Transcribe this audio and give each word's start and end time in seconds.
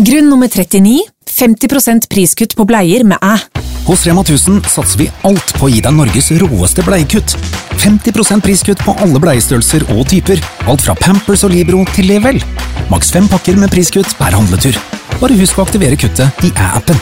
Grunn 0.00 0.30
nummer 0.32 0.48
39 0.48 1.02
50% 1.28 2.06
priskutt 2.08 2.54
på 2.56 2.64
bleier 2.64 3.02
med 3.04 3.20
æ. 3.20 3.34
Hos 3.84 4.06
Rema 4.06 4.22
1000 4.24 4.62
satser 4.72 4.96
vi 4.96 5.08
alt 5.28 5.50
på 5.58 5.66
å 5.66 5.68
gi 5.68 5.82
deg 5.84 5.92
Norges 5.92 6.30
råeste 6.40 6.80
bleiekutt. 6.86 7.34
50% 7.82 8.40
priskutt 8.40 8.80
på 8.80 8.94
alle 9.04 9.20
bleiestørrelser 9.20 9.84
og 9.92 10.06
typer. 10.08 10.40
Alt 10.72 10.86
fra 10.86 10.94
Pampers 10.96 11.44
og 11.44 11.52
Libro 11.52 11.82
til 11.92 12.08
Level. 12.08 12.40
Maks 12.88 13.12
fem 13.12 13.28
pakker 13.28 13.58
med 13.60 13.68
priskutt 13.74 14.14
per 14.16 14.32
handletur. 14.38 14.78
Bare 15.20 15.36
husk 15.36 15.60
å 15.60 15.66
aktivere 15.66 15.98
kuttet 16.00 16.46
i 16.48 16.52
æ-appen. 16.54 16.96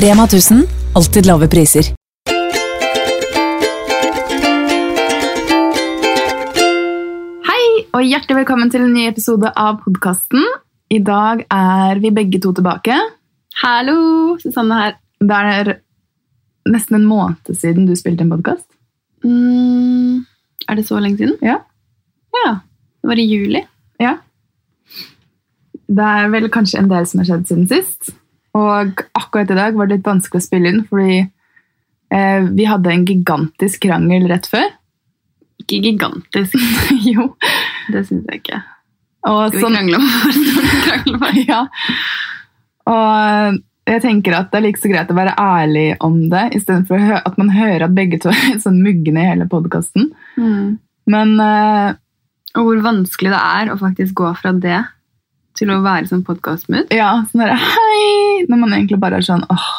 Rema 0.00 0.24
1000 0.24 0.62
alltid 0.96 1.28
lave 1.28 1.50
priser. 1.52 1.90
Hei, 7.50 7.68
og 7.92 8.08
hjertelig 8.08 8.40
velkommen 8.40 8.72
til 8.72 8.86
en 8.86 8.96
ny 8.96 9.04
episode 9.10 9.52
av 9.52 9.82
podkasten. 9.84 10.48
I 10.88 10.98
dag 11.04 11.42
er 11.52 11.98
vi 12.00 12.10
begge 12.14 12.40
to 12.40 12.52
tilbake. 12.56 12.94
Hallo, 13.62 14.36
Susanne 14.40 14.78
her. 14.78 14.94
Det 15.20 15.40
er 15.52 15.72
nesten 16.68 17.00
en 17.00 17.08
måned 17.08 17.50
siden 17.56 17.88
du 17.88 17.94
spilte 17.98 18.24
en 18.24 18.32
podkast. 18.32 18.64
Mm, 19.24 20.24
er 20.68 20.78
det 20.78 20.86
så 20.88 21.00
lenge 21.02 21.20
siden? 21.20 21.36
Ja. 21.44 21.58
Ja, 22.38 22.52
det 23.02 23.10
var 23.10 23.20
i 23.20 23.26
juli. 23.28 23.64
ja. 24.00 24.16
Det 25.88 26.04
er 26.04 26.26
vel 26.28 26.50
kanskje 26.52 26.82
en 26.82 26.90
del 26.90 27.06
som 27.08 27.22
har 27.22 27.28
skjedd 27.30 27.46
siden 27.48 27.68
sist. 27.70 28.10
Og 28.56 29.00
akkurat 29.16 29.48
i 29.50 29.56
dag 29.56 29.76
var 29.76 29.88
det 29.88 29.96
litt 29.98 30.08
vanskelig 30.08 30.42
å 30.42 30.44
spille 30.44 30.68
inn, 30.72 30.82
fordi 30.88 31.22
eh, 32.12 32.42
vi 32.44 32.66
hadde 32.68 32.92
en 32.92 33.06
gigantisk 33.08 33.86
krangel 33.86 34.28
rett 34.28 34.48
før. 34.52 34.68
Ikke 35.64 35.80
gigantisk, 35.86 36.56
jo. 37.14 37.30
det 37.92 38.04
syns 38.08 38.28
jeg 38.28 38.42
ikke. 38.42 38.60
Og 39.26 39.48
Skal 39.50 39.58
vi 39.58 39.64
sånn- 39.64 39.74
krangle 39.74 39.96
om 39.98 41.38
ja. 41.50 41.62
Og 42.88 43.58
jeg 43.88 44.02
tenker 44.04 44.36
at 44.36 44.50
det 44.52 44.58
er 44.60 44.64
like 44.66 44.80
så 44.82 44.90
greit 44.92 45.10
å 45.10 45.16
være 45.16 45.32
ærlig 45.40 45.86
om 46.04 46.18
det, 46.32 46.44
istedenfor 46.58 47.16
at 47.22 47.38
man 47.40 47.50
hører 47.54 47.86
at 47.86 47.96
begge 47.96 48.20
to 48.22 48.28
er 48.34 48.60
sånn 48.62 48.82
mugne 48.84 49.24
i 49.24 49.30
hele 49.30 49.48
podkasten. 49.50 50.10
Mm. 50.36 50.78
Men 51.08 51.34
uh, 51.40 51.96
Og 52.58 52.64
hvor 52.68 52.82
vanskelig 52.84 53.32
det 53.32 53.40
er 53.40 53.72
å 53.72 53.78
faktisk 53.80 54.14
gå 54.20 54.32
fra 54.36 54.52
det 54.52 54.82
til 55.58 55.72
å 55.74 55.80
være 55.82 56.06
sånn 56.06 56.22
podkastmood. 56.22 56.92
ja, 56.94 57.10
sånn 57.26 57.42
derre 57.42 57.56
hei, 57.58 58.44
når 58.46 58.60
man 58.60 58.74
egentlig 58.76 59.00
bare 59.02 59.18
er 59.18 59.24
sånn 59.26 59.42
åh. 59.50 59.70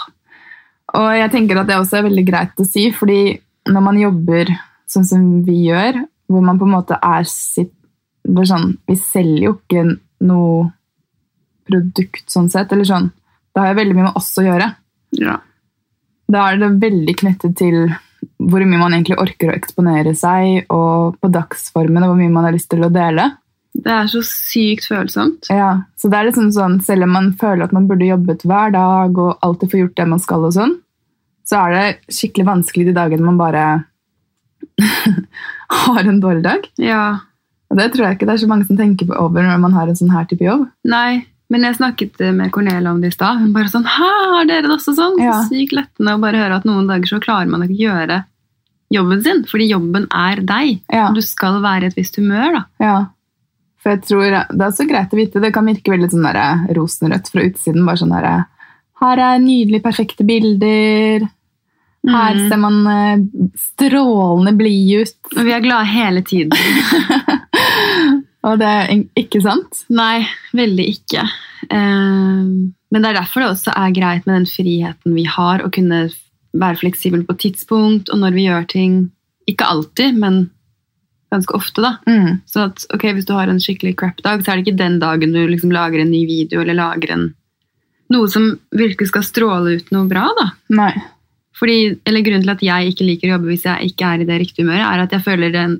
Og 0.99 1.11
jeg 1.15 1.31
tenker 1.31 1.61
at 1.61 1.69
det 1.69 1.77
også 1.79 1.99
er 2.01 2.07
veldig 2.09 2.25
greit 2.27 2.59
å 2.59 2.65
si, 2.67 2.89
fordi 2.91 3.37
når 3.69 3.83
man 3.85 3.99
jobber 4.01 4.49
sånn 4.89 5.05
som 5.07 5.21
vi 5.45 5.69
gjør, 5.69 6.01
hvor 6.27 6.41
man 6.43 6.57
på 6.59 6.65
en 6.67 6.73
måte 6.73 6.97
er 6.97 7.23
sitt 7.29 7.71
er 8.27 8.49
sånn, 8.49 8.77
Vi 8.87 8.95
selger 8.99 9.45
jo 9.45 9.53
ikke 9.57 9.85
noe 10.27 10.71
produkt 11.69 12.31
sånn 12.31 12.49
sett, 12.49 12.71
eller 12.73 12.87
sånn. 12.87 13.11
Det 13.53 13.61
har 13.61 13.73
jo 13.73 13.79
veldig 13.79 13.95
mye 13.97 14.07
med 14.09 14.19
oss 14.19 14.31
å 14.39 14.45
gjøre. 14.45 14.69
Ja. 15.19 15.39
Da 16.29 16.45
er 16.49 16.61
det 16.61 16.69
veldig 16.81 17.15
knyttet 17.17 17.57
til 17.57 17.89
hvor 18.39 18.63
mye 18.65 18.79
man 18.79 18.95
egentlig 18.95 19.19
orker 19.21 19.51
å 19.51 19.55
eksponere 19.55 20.13
seg, 20.17 20.65
og 20.73 21.19
på 21.21 21.29
dagsformen 21.31 22.03
og 22.03 22.13
hvor 22.13 22.19
mye 22.19 22.33
man 22.33 22.47
har 22.47 22.55
lyst 22.55 22.69
til 22.71 22.83
å 22.85 22.91
dele. 22.93 23.29
Det 23.79 23.91
er 23.93 24.09
så 24.11 24.21
sykt 24.25 24.87
følsomt. 24.89 25.49
Ja, 25.53 25.85
så 25.99 26.09
det 26.11 26.17
er 26.17 26.27
liksom 26.27 26.49
sånn, 26.51 26.79
Selv 26.83 27.05
om 27.05 27.13
man 27.13 27.29
føler 27.37 27.67
at 27.67 27.75
man 27.75 27.85
burde 27.87 28.07
jobbet 28.07 28.43
hver 28.49 28.73
dag 28.73 29.17
og 29.21 29.45
alltid 29.45 29.71
få 29.71 29.81
gjort 29.83 29.97
det 29.99 30.07
man 30.09 30.23
skal, 30.23 30.47
og 30.47 30.55
sånn, 30.55 30.75
så 31.47 31.63
er 31.63 31.75
det 31.75 32.13
skikkelig 32.13 32.47
vanskelig 32.49 32.89
de 32.89 32.97
dagene 32.97 33.25
man 33.25 33.39
bare 33.39 33.65
har 35.85 36.01
en 36.03 36.21
dårlig 36.21 36.43
dag. 36.45 36.67
Ja. 36.81 37.03
Det 37.69 37.91
tror 37.93 38.05
jeg 38.07 38.17
ikke 38.17 38.25
det 38.25 38.33
er 38.33 38.41
så 38.41 38.47
mange 38.49 38.65
som 38.65 38.77
tenker 38.79 39.05
på 39.05 39.13
over 39.21 39.43
når 39.45 39.59
man 39.61 39.73
har 39.77 39.87
en 39.91 39.95
sånn 39.99 40.09
her 40.13 40.25
type 40.25 40.41
jobb. 40.45 40.63
Nei, 40.89 41.25
men 41.53 41.61
jeg 41.65 41.75
snakket 41.77 42.19
med 42.33 42.51
Cornelia 42.51 42.89
om 42.91 43.01
det 43.01 43.11
i 43.11 43.15
stad. 43.15 43.39
Hun 43.43 43.53
bare 43.53 43.69
sånn 43.69 43.85
Hæ, 43.85 44.09
har 44.33 44.45
dere 44.49 44.65
det 44.67 44.73
også 44.73 44.95
sånn? 44.97 45.19
Ja. 45.21 45.35
Så 45.43 45.53
sykt 45.53 45.73
lettende 45.77 46.15
å 46.17 46.21
bare 46.21 46.37
høre 46.41 46.57
at 46.57 46.65
noen 46.65 46.87
dager 46.89 47.05
så 47.09 47.19
klarer 47.21 47.49
man 47.49 47.61
ikke 47.67 47.77
å 47.77 47.85
gjøre 47.87 48.19
jobben 48.93 49.21
sin. 49.21 49.43
Fordi 49.45 49.69
jobben 49.69 50.07
er 50.11 50.41
deg. 50.41 50.79
Ja. 50.93 51.11
Du 51.13 51.21
skal 51.21 51.61
være 51.61 51.85
i 51.85 51.91
et 51.93 51.97
visst 51.97 52.17
humør, 52.17 52.57
da. 52.59 52.63
Ja. 52.81 52.97
For 53.79 53.93
jeg 53.93 54.01
tror, 54.09 54.29
Det 54.49 54.65
er 54.65 54.71
så 54.75 54.85
greit 54.89 55.13
å 55.13 55.19
vite. 55.21 55.39
Det 55.41 55.53
kan 55.53 55.65
virke 55.69 55.93
veldig 55.93 56.09
sånn 56.11 56.25
der 56.25 56.73
rosenrødt 56.75 57.29
fra 57.31 57.41
utsiden. 57.45 57.85
bare 57.85 57.97
sånn 58.01 58.11
der, 58.17 58.45
Her 58.99 59.17
er 59.19 59.39
nydelig 59.39 59.81
perfekte 59.83 60.25
bilder. 60.25 61.29
Her 62.07 62.33
Mm. 62.35 62.49
ser 62.49 62.57
man 62.57 62.87
eh, 62.87 63.17
strålende 63.57 64.57
blid 64.57 65.01
ut. 65.01 65.15
Og 65.37 65.45
vi 65.45 65.51
er 65.51 65.61
glade 65.61 65.85
hele 65.87 66.21
tiden. 66.21 66.51
Og 68.47 68.59
det 68.61 68.67
er 68.67 68.91
ikke 69.19 69.41
sant? 69.43 69.81
Nei, 69.91 70.23
veldig 70.55 70.85
ikke. 70.93 71.25
Eh, 71.67 72.45
men 72.89 73.03
det 73.03 73.09
er 73.09 73.19
derfor 73.19 73.43
det 73.43 73.49
også 73.53 73.73
er 73.75 73.95
greit 73.95 74.27
med 74.27 74.37
den 74.37 74.47
friheten 74.49 75.17
vi 75.17 75.25
har, 75.27 75.65
å 75.65 75.71
kunne 75.73 76.05
være 76.57 76.79
fleksibel 76.79 77.25
på 77.27 77.35
tidspunkt, 77.43 78.09
og 78.09 78.23
når 78.23 78.37
vi 78.37 78.47
gjør 78.47 78.69
ting 78.71 79.01
Ikke 79.49 79.65
alltid, 79.65 80.13
men 80.21 80.43
ganske 81.33 81.55
ofte, 81.57 81.81
da. 81.81 81.95
Mm. 82.05 82.41
Så 82.45 82.67
at, 82.67 82.83
ok, 82.93 83.07
hvis 83.17 83.25
du 83.25 83.31
har 83.33 83.49
en 83.49 83.61
skikkelig 83.61 83.95
crap-dag, 83.97 84.43
så 84.43 84.51
er 84.51 84.59
det 84.59 84.67
ikke 84.67 84.81
den 84.81 84.99
dagen 85.01 85.33
du 85.33 85.39
liksom 85.49 85.73
lager 85.73 86.03
en 86.03 86.11
ny 86.13 86.21
video 86.29 86.61
eller 86.61 86.77
lager 86.77 87.13
en 87.15 87.23
noe 88.13 88.29
som 88.29 88.51
virkelig 88.73 89.09
skal 89.11 89.25
stråle 89.25 89.77
ut 89.79 89.91
noe 89.93 90.09
bra, 90.09 90.27
da. 90.37 90.47
Nei. 90.73 90.93
Fordi, 91.59 91.77
eller 92.07 92.23
Grunnen 92.25 92.45
til 92.45 92.53
at 92.53 92.63
jeg 92.65 92.93
ikke 92.93 93.07
liker 93.07 93.29
å 93.29 93.33
jobbe 93.35 93.51
hvis 93.51 93.65
jeg 93.67 93.91
ikke 93.91 94.13
er 94.13 94.23
i 94.23 94.27
det 94.29 94.39
riktige 94.41 94.65
humøret, 94.65 94.85
er 94.85 95.03
at 95.03 95.13
jeg 95.13 95.25
føler 95.25 95.53
den 95.53 95.75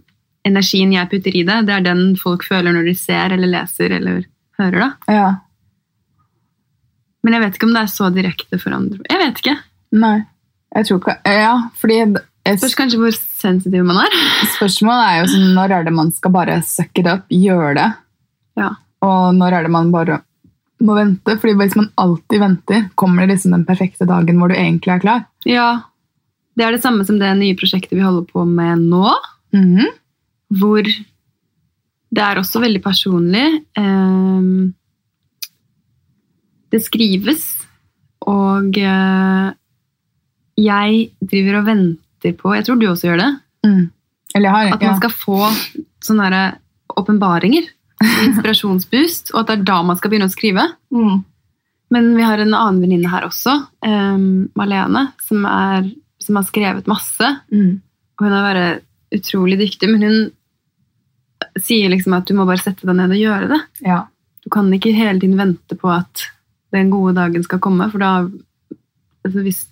energien 0.49 0.91
jeg 0.95 1.09
putter 1.11 1.35
i 1.37 1.43
det, 1.47 1.59
det 1.67 1.75
er 1.77 1.85
den 1.85 2.03
folk 2.19 2.43
føler 2.47 2.75
når 2.75 2.89
de 2.89 2.95
ser 2.97 3.35
eller 3.35 3.51
leser 3.53 3.95
eller 3.99 4.23
hører. 4.59 4.79
da. 4.79 4.89
Ja. 5.15 5.29
Men 7.23 7.35
jeg 7.35 7.43
vet 7.43 7.57
ikke 7.59 7.67
om 7.69 7.75
det 7.75 7.83
er 7.83 7.91
så 7.91 8.09
direkte 8.15 8.59
for 8.61 8.75
andre. 8.75 8.99
Jeg 9.09 9.21
vet 9.23 9.41
ikke. 9.43 9.55
Nei. 9.99 10.17
Jeg 10.75 10.85
tror 10.85 10.99
ikke 11.01 11.15
Ja, 11.39 11.53
fordi 11.81 12.01
Spørs 12.49 12.75
kanskje 12.77 12.97
hvor 13.01 13.13
sensitiv 13.13 13.83
man 13.85 13.99
er. 14.01 14.13
spørsmålet 14.55 15.05
er 15.05 15.17
jo 15.19 15.25
sånn 15.33 15.49
Når 15.57 15.73
er 15.75 15.83
det 15.85 15.93
man 15.93 16.09
skal 16.15 16.31
bare 16.33 16.55
suck 16.65 16.97
it 17.01 17.09
up, 17.09 17.25
gjøre 17.33 17.73
det? 17.77 17.87
Ja. 18.57 18.69
Og 19.05 19.35
når 19.37 19.57
er 19.57 19.67
det 19.67 19.73
man 19.73 19.91
bare 19.93 20.21
må 20.85 20.95
vente? 20.95 21.35
Fordi 21.41 21.53
hvis 21.59 21.75
man 21.75 21.89
alltid 21.99 22.39
venter, 22.41 22.85
kommer 22.97 23.25
det 23.27 23.35
liksom 23.35 23.53
den 23.57 23.65
perfekte 23.67 24.07
dagen 24.09 24.39
hvor 24.39 24.49
du 24.49 24.55
egentlig 24.55 24.93
er 24.95 25.03
klar. 25.03 25.25
Ja. 25.45 25.67
Det 26.55 26.65
er 26.65 26.75
det 26.75 26.81
samme 26.83 27.03
som 27.07 27.19
det 27.19 27.29
nye 27.39 27.57
prosjektet 27.59 27.97
vi 27.97 28.05
holder 28.05 28.25
på 28.31 28.45
med 28.47 28.85
nå. 28.87 29.11
Mhm. 29.55 29.89
Hvor 30.49 30.85
det 32.09 32.23
er 32.25 32.41
også 32.41 32.61
veldig 32.63 32.81
personlig. 32.83 33.45
Ehm, 33.77 34.73
det 36.69 36.81
skrives, 36.85 37.45
og 38.29 38.77
eh, 38.77 39.49
jeg 40.59 40.97
driver 41.23 41.61
og 41.61 41.69
venter 41.69 42.35
på 42.37 42.51
Jeg 42.53 42.65
tror 42.67 42.77
du 42.77 42.89
også 42.89 43.09
gjør 43.09 43.21
det. 43.21 43.29
Mm. 43.65 43.85
Har 44.35 44.73
At 44.75 44.83
man 44.83 44.97
skal 44.99 45.13
få 45.13 45.39
sånne 46.03 46.41
åpenbaringer. 46.99 47.69
Inspirasjonsboost. 48.27 49.33
Og 49.33 49.41
at 49.41 49.49
det 49.49 49.57
er 49.59 49.67
da 49.71 49.79
man 49.87 49.97
skal 49.97 50.11
begynne 50.11 50.29
å 50.29 50.35
skrive. 50.35 50.65
mm. 50.93 51.25
Men 51.89 52.11
vi 52.13 52.21
har 52.21 52.37
en 52.37 52.53
annen 52.53 52.83
venninne 52.83 53.09
her 53.09 53.23
også, 53.25 53.55
Malene, 53.81 55.07
som, 55.25 55.45
er, 55.49 55.87
som 56.21 56.37
har 56.37 56.45
skrevet 56.45 56.85
masse. 56.85 57.29
Mm. 57.49 57.79
Og 58.13 58.25
hun 58.27 58.35
er 58.37 58.45
bare 58.45 58.67
utrolig 59.17 59.57
dyktig, 59.57 59.89
men 59.89 60.05
hun 60.05 60.19
sier 61.57 61.89
liksom 61.89 62.13
at 62.17 62.27
du 62.29 62.35
må 62.37 62.45
bare 62.49 62.61
sette 62.61 62.85
deg 62.87 62.95
ned 62.97 63.15
og 63.15 63.21
gjøre 63.21 63.49
det. 63.51 63.59
Ja. 63.85 64.03
Du 64.43 64.49
kan 64.53 64.69
ikke 64.73 64.93
hele 64.95 65.19
tiden 65.19 65.39
vente 65.39 65.75
på 65.79 65.89
at 65.91 66.27
den 66.73 66.91
gode 66.93 67.15
dagen 67.17 67.43
skal 67.43 67.61
komme, 67.63 67.89
for 67.91 68.01
da 68.01 68.13
altså 69.25 69.43
hvis, 69.45 69.65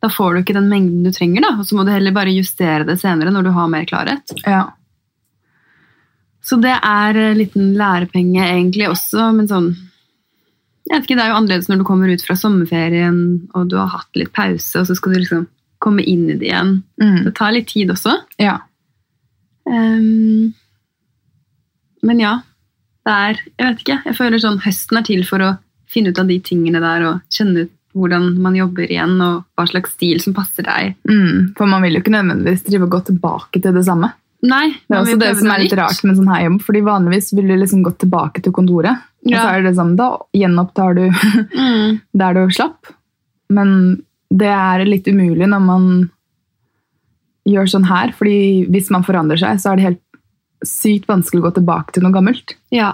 Da 0.00 0.08
får 0.08 0.32
du 0.32 0.38
ikke 0.40 0.54
den 0.56 0.70
mengden 0.70 1.04
du 1.04 1.10
trenger, 1.12 1.42
da, 1.44 1.48
og 1.60 1.66
så 1.68 1.76
må 1.76 1.84
du 1.84 1.90
heller 1.92 2.14
bare 2.16 2.32
justere 2.32 2.86
det 2.88 2.94
senere 3.02 3.32
når 3.34 3.44
du 3.44 3.50
har 3.52 3.68
mer 3.68 3.84
klarhet. 3.84 4.36
ja. 4.46 4.70
Så 6.40 6.56
det 6.56 6.72
er 6.72 7.16
en 7.20 7.36
liten 7.36 7.74
lærepenge 7.76 8.40
egentlig 8.40 8.86
også, 8.88 9.26
men 9.36 9.46
sånn 9.50 9.66
jeg 10.88 10.94
vet 10.96 11.04
ikke, 11.04 11.16
Det 11.18 11.22
er 11.22 11.28
jo 11.28 11.36
annerledes 11.36 11.68
når 11.68 11.78
du 11.78 11.84
kommer 11.84 12.08
ut 12.08 12.24
fra 12.24 12.34
sommerferien 12.34 13.18
og 13.54 13.68
du 13.68 13.76
har 13.76 13.92
hatt 13.92 14.16
litt 14.16 14.32
pause, 14.32 14.80
og 14.80 14.88
så 14.88 14.96
skal 14.96 15.12
du 15.12 15.18
liksom 15.20 15.44
komme 15.78 16.02
inn 16.02 16.24
i 16.30 16.38
det 16.40 16.48
igjen. 16.48 16.72
Mm. 17.00 17.20
Det 17.28 17.34
tar 17.36 17.52
litt 17.52 17.68
tid 17.68 17.92
også. 17.92 18.16
ja. 18.40 18.56
Ehm, 19.70 20.52
men 22.02 22.20
ja, 22.22 22.38
det 23.06 23.12
er 23.16 23.40
Jeg 23.58 23.66
vet 23.66 23.82
ikke. 23.84 23.98
Jeg 24.10 24.16
føler 24.18 24.42
sånn 24.42 24.62
høsten 24.64 24.98
er 25.00 25.06
til 25.06 25.22
for 25.28 25.44
å 25.44 25.50
finne 25.90 26.12
ut 26.12 26.18
av 26.22 26.28
de 26.30 26.38
tingene 26.44 26.80
der 26.82 27.04
og 27.08 27.20
kjenne 27.32 27.66
ut 27.66 27.76
hvordan 27.90 28.36
man 28.38 28.54
jobber 28.54 28.86
igjen, 28.86 29.16
og 29.18 29.40
hva 29.58 29.64
slags 29.66 29.96
stil 29.96 30.20
som 30.22 30.34
passer 30.36 30.62
deg. 30.62 30.92
Mm. 31.10 31.56
For 31.58 31.66
man 31.66 31.82
vil 31.82 31.96
jo 31.96 32.02
ikke 32.04 32.12
nødvendigvis 32.14 32.62
drive 32.68 32.86
og 32.86 32.92
gå 32.94 33.00
tilbake 33.08 33.58
til 33.64 33.74
det 33.74 33.82
samme. 33.88 34.12
Nei, 34.46 34.68
Det 34.88 34.94
er 34.94 35.00
også 35.02 35.18
det 35.18 35.30
som 35.40 35.50
er 35.50 35.58
litt 35.64 35.74
rart 35.76 36.04
med 36.06 36.16
sånn 36.16 36.30
her 36.30 36.44
jobb, 36.46 36.60
fordi 36.64 36.80
vanligvis 36.86 37.32
vil 37.34 37.50
du 37.50 37.56
liksom 37.58 37.82
gå 37.84 37.90
tilbake 37.98 38.44
til 38.44 38.54
kontoret. 38.56 39.02
Og 39.26 39.34
så 39.34 39.48
er 39.50 39.66
det 39.66 39.74
sånn, 39.76 39.96
da 39.98 40.12
gjenopptar 40.32 40.94
du 40.96 41.02
Mm. 41.10 42.00
der 42.22 42.38
du 42.38 42.54
slapp. 42.54 42.94
Men 43.50 44.02
det 44.30 44.48
er 44.54 44.86
litt 44.86 45.10
umulig 45.10 45.50
når 45.50 45.60
man 45.66 45.84
gjør 47.48 47.68
sånn 47.72 47.86
her, 47.88 48.12
fordi 48.16 48.66
hvis 48.70 48.90
man 48.92 49.04
forandrer 49.06 49.38
seg, 49.40 49.60
så 49.62 49.72
er 49.72 49.76
det 49.80 49.86
helt 49.88 50.02
sykt 50.66 51.06
vanskelig 51.08 51.40
å 51.40 51.46
gå 51.48 51.52
tilbake 51.56 51.94
til 51.96 52.04
noe 52.04 52.12
gammelt. 52.12 52.56
Ja. 52.74 52.92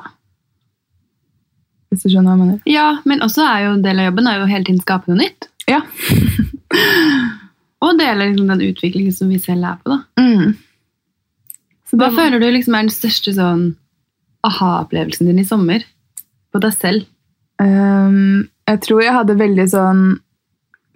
Hvis 1.90 2.04
du 2.04 2.10
skjønner 2.12 2.30
hva 2.30 2.36
jeg 2.36 2.42
mener. 2.44 2.60
Ja, 2.70 2.86
men 3.08 3.22
også 3.26 3.42
er 3.46 3.64
jo 3.66 3.72
en 3.76 3.82
del 3.84 3.98
av 4.02 4.08
jobben 4.10 4.26
er 4.30 4.38
jo 4.40 4.46
hele 4.50 4.64
tiden 4.68 4.82
skape 4.84 5.10
noe 5.10 5.18
nytt. 5.22 5.48
Ja. 5.70 5.80
Og 7.84 7.98
dele 8.00 8.30
liksom 8.30 8.48
den 8.50 8.62
utviklingen 8.70 9.14
som 9.14 9.28
vi 9.30 9.38
selv 9.42 9.66
er 9.68 9.76
på. 9.82 9.92
da. 9.92 9.98
Mm. 10.22 10.54
Så 11.86 11.98
Hva 11.98 12.08
var- 12.10 12.16
føler 12.18 12.40
du 12.42 12.46
liksom 12.50 12.74
er 12.74 12.86
den 12.86 12.94
største 12.94 13.34
sånn 13.36 13.66
aha-opplevelsen 14.46 15.26
din 15.28 15.38
i 15.42 15.44
sommer? 15.44 15.84
På 16.52 16.60
deg 16.62 16.72
selv? 16.74 17.04
Um, 17.62 18.48
jeg 18.68 18.80
tror 18.84 19.02
jeg 19.02 19.12
hadde 19.14 19.36
veldig 19.38 19.66
sånn 19.70 20.00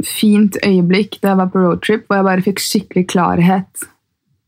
fint 0.07 0.57
øyeblikk 0.65 1.19
da 1.21 1.33
jeg 1.33 1.41
var 1.41 1.51
på 1.53 1.63
roadtrip, 1.65 2.07
hvor 2.07 2.21
jeg 2.21 2.29
bare 2.29 2.45
fikk 2.47 2.63
skikkelig 2.65 3.07
klarhet 3.13 3.89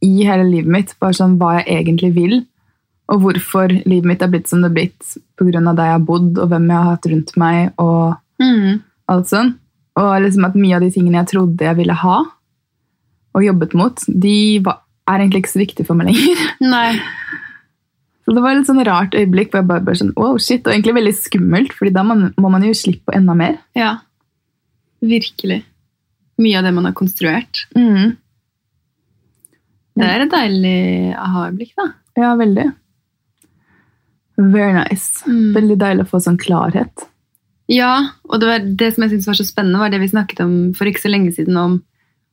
i 0.02 0.24
hele 0.26 0.46
livet 0.48 0.72
mitt. 0.74 0.94
Bare 1.02 1.16
sånn 1.16 1.38
hva 1.40 1.58
jeg 1.60 1.68
egentlig 1.76 2.12
vil, 2.16 2.36
og 3.12 3.24
hvorfor 3.24 3.72
livet 3.84 4.08
mitt 4.08 4.22
er 4.24 4.30
blitt 4.32 4.50
som 4.50 4.62
det 4.62 4.70
er 4.70 4.76
blitt 4.78 5.16
pga. 5.38 5.60
der 5.60 5.90
jeg 5.90 5.96
har 5.98 6.06
bodd, 6.06 6.38
og 6.38 6.48
hvem 6.48 6.70
jeg 6.70 6.76
har 6.76 6.90
hatt 6.94 7.10
rundt 7.12 7.34
meg, 7.36 7.72
og 7.78 8.14
alt 9.12 9.28
sånn. 9.28 9.56
Og 10.00 10.12
liksom 10.24 10.46
at 10.48 10.56
mye 10.56 10.78
av 10.78 10.84
de 10.84 10.92
tingene 10.94 11.20
jeg 11.20 11.32
trodde 11.34 11.68
jeg 11.68 11.78
ville 11.78 11.98
ha, 12.04 12.22
og 13.32 13.44
jobbet 13.44 13.74
mot, 13.78 14.06
de 14.08 14.60
var, 14.64 14.82
er 15.08 15.22
egentlig 15.22 15.42
ikke 15.42 15.54
så 15.54 15.62
viktige 15.62 15.88
for 15.88 15.98
meg 15.98 16.10
lenger. 16.12 16.46
Nei. 16.74 17.00
Så 18.22 18.36
det 18.36 18.42
var 18.44 18.54
et 18.54 18.68
sånn 18.68 18.84
rart 18.86 19.16
øyeblikk 19.18 19.50
hvor 19.50 19.62
jeg 19.62 19.68
bare 19.70 19.84
ble 19.84 19.96
sånn, 19.98 20.14
wow, 20.16 20.36
shit, 20.38 20.62
og 20.66 20.74
egentlig 20.74 20.94
veldig 21.00 21.14
skummelt, 21.18 21.74
fordi 21.76 21.94
da 21.94 22.04
må 22.06 22.52
man 22.52 22.66
jo 22.66 22.74
slippe 22.76 23.10
på 23.10 23.16
enda 23.18 23.34
mer. 23.36 23.58
Ja. 23.78 23.96
Virkelig. 25.02 25.62
Mye 26.42 26.58
av 26.58 26.66
det 26.66 26.74
man 26.74 26.86
har 26.88 26.94
konstruert. 26.96 27.66
Mm. 27.76 28.14
Det 29.98 30.08
er 30.08 30.24
et 30.24 30.32
deilig 30.32 30.78
aha-øyeblikk, 31.20 31.74
da. 31.76 31.88
Ja, 32.16 32.32
veldig. 32.38 32.68
Very 34.40 34.72
nice. 34.76 35.24
Mm. 35.28 35.52
Veldig 35.56 35.78
deilig 35.80 36.06
å 36.06 36.12
få 36.14 36.22
sånn 36.24 36.40
klarhet. 36.40 37.06
Ja, 37.70 37.92
og 38.28 38.40
det, 38.42 38.76
det 38.80 38.92
som 38.94 39.04
jeg 39.04 39.14
syntes 39.14 39.28
var 39.30 39.38
så 39.38 39.46
spennende, 39.46 39.80
var 39.80 39.92
det 39.92 40.00
vi 40.02 40.10
snakket 40.10 40.42
om 40.44 40.54
for 40.76 40.88
ikke 40.88 41.04
så 41.04 41.12
lenge 41.12 41.32
siden 41.36 41.58
om, 41.60 41.76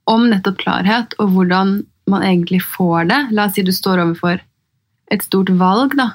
om 0.09 0.25
nettopp 0.31 0.59
klarhet, 0.63 1.15
og 1.19 1.35
hvordan 1.35 1.81
man 2.09 2.25
egentlig 2.25 2.61
får 2.65 3.09
det. 3.11 3.19
La 3.35 3.47
oss 3.47 3.57
si 3.57 3.65
du 3.65 3.73
står 3.75 4.01
overfor 4.05 4.39
et 5.13 5.25
stort 5.25 5.51
valg, 5.59 5.95
da. 5.99 6.13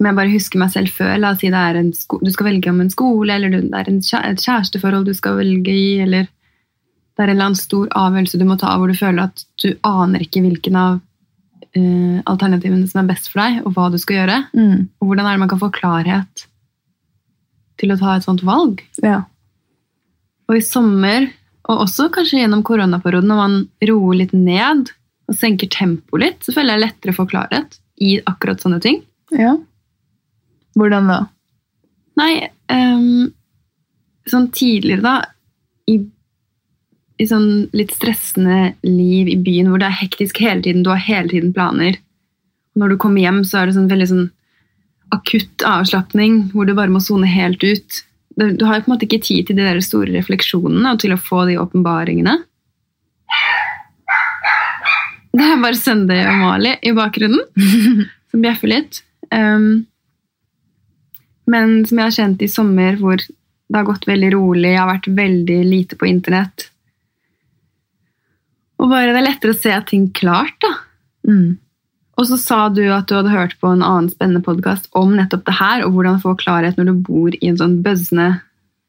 Som 0.00 0.08
jeg 0.08 0.16
bare 0.16 0.32
husker 0.32 0.60
meg 0.62 0.70
selv 0.72 0.92
før. 0.96 1.12
La 1.20 1.34
oss 1.34 1.42
si 1.42 1.50
det 1.52 1.60
er 1.60 1.76
en 1.76 1.90
du 1.92 2.30
skal 2.32 2.46
velge 2.48 2.72
om 2.72 2.78
en 2.80 2.92
skole, 2.92 3.34
eller 3.34 3.52
det 3.52 3.60
er 3.68 3.90
et 3.92 4.44
kjæresteforhold 4.46 5.04
du 5.04 5.12
skal 5.12 5.36
velge 5.36 5.74
i, 5.76 5.98
eller 6.00 6.24
det 6.24 7.26
er 7.26 7.28
en 7.28 7.34
eller 7.34 7.50
annen 7.50 7.60
stor 7.60 7.90
avgjørelse 8.00 8.38
du 8.40 8.46
må 8.48 8.56
ta 8.56 8.72
hvor 8.80 8.88
du 8.88 8.96
føler 8.96 9.26
at 9.26 9.42
du 9.60 9.74
aner 9.84 10.22
ikke 10.24 10.40
hvilken 10.40 10.78
av 10.80 10.94
eh, 11.76 12.22
alternativene 12.24 12.88
som 12.88 13.02
er 13.02 13.10
best 13.10 13.28
for 13.28 13.42
deg, 13.42 13.58
og 13.66 13.74
hva 13.76 13.90
du 13.92 13.98
skal 14.00 14.22
gjøre. 14.22 14.38
Mm. 14.56 14.86
Og 14.88 15.10
hvordan 15.10 15.28
er 15.28 15.36
det 15.36 15.42
man 15.44 15.52
kan 15.52 15.60
få 15.60 15.68
klarhet 15.76 16.46
til 17.80 17.92
å 17.92 17.98
ta 18.00 18.16
et 18.16 18.24
sånt 18.24 18.44
valg? 18.46 18.80
Ja. 19.04 19.26
Og 20.48 20.56
i 20.56 20.64
sommer, 20.64 21.28
og 21.68 21.84
også 21.84 22.08
kanskje 22.14 22.40
gjennom 22.40 22.64
koronaperioden, 22.66 23.28
når 23.28 23.42
man 23.42 23.58
roer 23.90 24.22
litt 24.22 24.32
ned 24.32 24.88
og 25.28 25.36
senker 25.36 25.68
tempoet 25.70 26.24
litt, 26.24 26.40
så 26.40 26.56
føler 26.56 26.74
jeg 26.78 26.86
lettere 26.86 27.12
å 27.12 27.20
få 27.20 27.28
klarhet 27.30 27.76
i 28.00 28.16
akkurat 28.24 28.64
sånne 28.64 28.80
ting. 28.82 29.04
ja. 29.36 29.58
Hvordan 30.78 31.10
da? 31.10 31.18
Nei, 32.20 32.32
um, 32.72 33.30
sånn 34.28 34.50
tidligere 34.54 35.02
da, 35.04 35.14
i, 35.90 35.96
i 37.20 37.26
sånn 37.28 37.70
litt 37.76 37.94
stressende 37.96 38.74
liv 38.86 39.30
i 39.32 39.38
byen, 39.40 39.70
hvor 39.70 39.82
det 39.82 39.88
er 39.88 40.00
hektisk 40.02 40.42
hele 40.44 40.62
tiden, 40.64 40.84
du 40.84 40.92
har 40.92 41.02
hele 41.02 41.32
tiden 41.32 41.54
planer. 41.56 41.98
Når 42.78 42.92
du 42.92 43.00
kommer 43.02 43.24
hjem, 43.24 43.42
så 43.46 43.60
er 43.60 43.68
det 43.68 43.78
sånn 43.78 43.90
veldig 43.90 44.10
sånn 44.10 44.28
akutt 45.14 45.64
avslappning, 45.66 46.52
hvor 46.54 46.68
du 46.68 46.76
bare 46.78 46.92
må 46.92 47.02
zone 47.02 47.26
helt 47.26 47.64
ut. 47.66 48.02
Du 48.38 48.62
har 48.64 48.78
jo 48.78 48.84
på 48.84 48.90
en 48.90 48.94
måte 48.94 49.08
ikke 49.08 49.24
tid 49.26 49.48
til 49.48 49.58
de 49.58 49.66
der 49.66 49.80
store 49.84 50.12
refleksjonene, 50.14 50.94
og 50.94 51.02
til 51.02 51.14
å 51.14 51.20
få 51.20 51.44
de 51.48 51.58
åpenbaringene. 51.60 52.36
Det 55.30 55.46
er 55.46 55.60
bare 55.62 55.78
Sunday 55.78 56.24
og 56.26 56.40
Mali 56.40 56.74
i 56.86 56.92
bakgrunnen, 56.94 57.42
som 58.30 58.42
bjeffer 58.44 58.70
litt. 58.70 59.02
Ehm, 59.34 59.86
men 61.50 61.80
som 61.88 61.98
jeg 62.00 62.06
har 62.08 62.16
kjent 62.16 62.42
i 62.46 62.50
sommer, 62.50 62.98
hvor 63.00 63.18
det 63.20 63.78
har 63.78 63.86
gått 63.88 64.06
veldig 64.08 64.30
rolig, 64.34 64.72
jeg 64.72 64.80
har 64.80 64.90
vært 64.90 65.08
veldig 65.18 65.58
lite 65.66 65.98
på 65.98 66.08
internett. 66.10 66.68
Og 68.80 68.88
bare 68.90 69.12
det 69.12 69.20
er 69.20 69.26
lettere 69.28 69.54
å 69.54 69.58
se 69.60 69.74
ting 69.90 70.06
klart, 70.16 70.56
da. 70.64 70.72
Mm. 71.28 71.58
Og 72.20 72.26
så 72.28 72.36
sa 72.40 72.60
du 72.72 72.82
at 72.92 73.08
du 73.08 73.14
hadde 73.16 73.32
hørt 73.32 73.54
på 73.60 73.70
en 73.70 73.84
annen 73.84 74.10
spennende 74.12 74.42
podkast 74.44 74.88
om 74.96 75.14
nettopp 75.16 75.44
det 75.46 75.56
her, 75.60 75.84
og 75.86 75.94
hvordan 75.96 76.20
få 76.22 76.34
klarhet 76.40 76.76
når 76.80 76.90
du 76.90 77.02
bor 77.06 77.36
i 77.36 77.48
en 77.48 77.58
sånn 77.60 77.78
bøzzende 77.84 78.28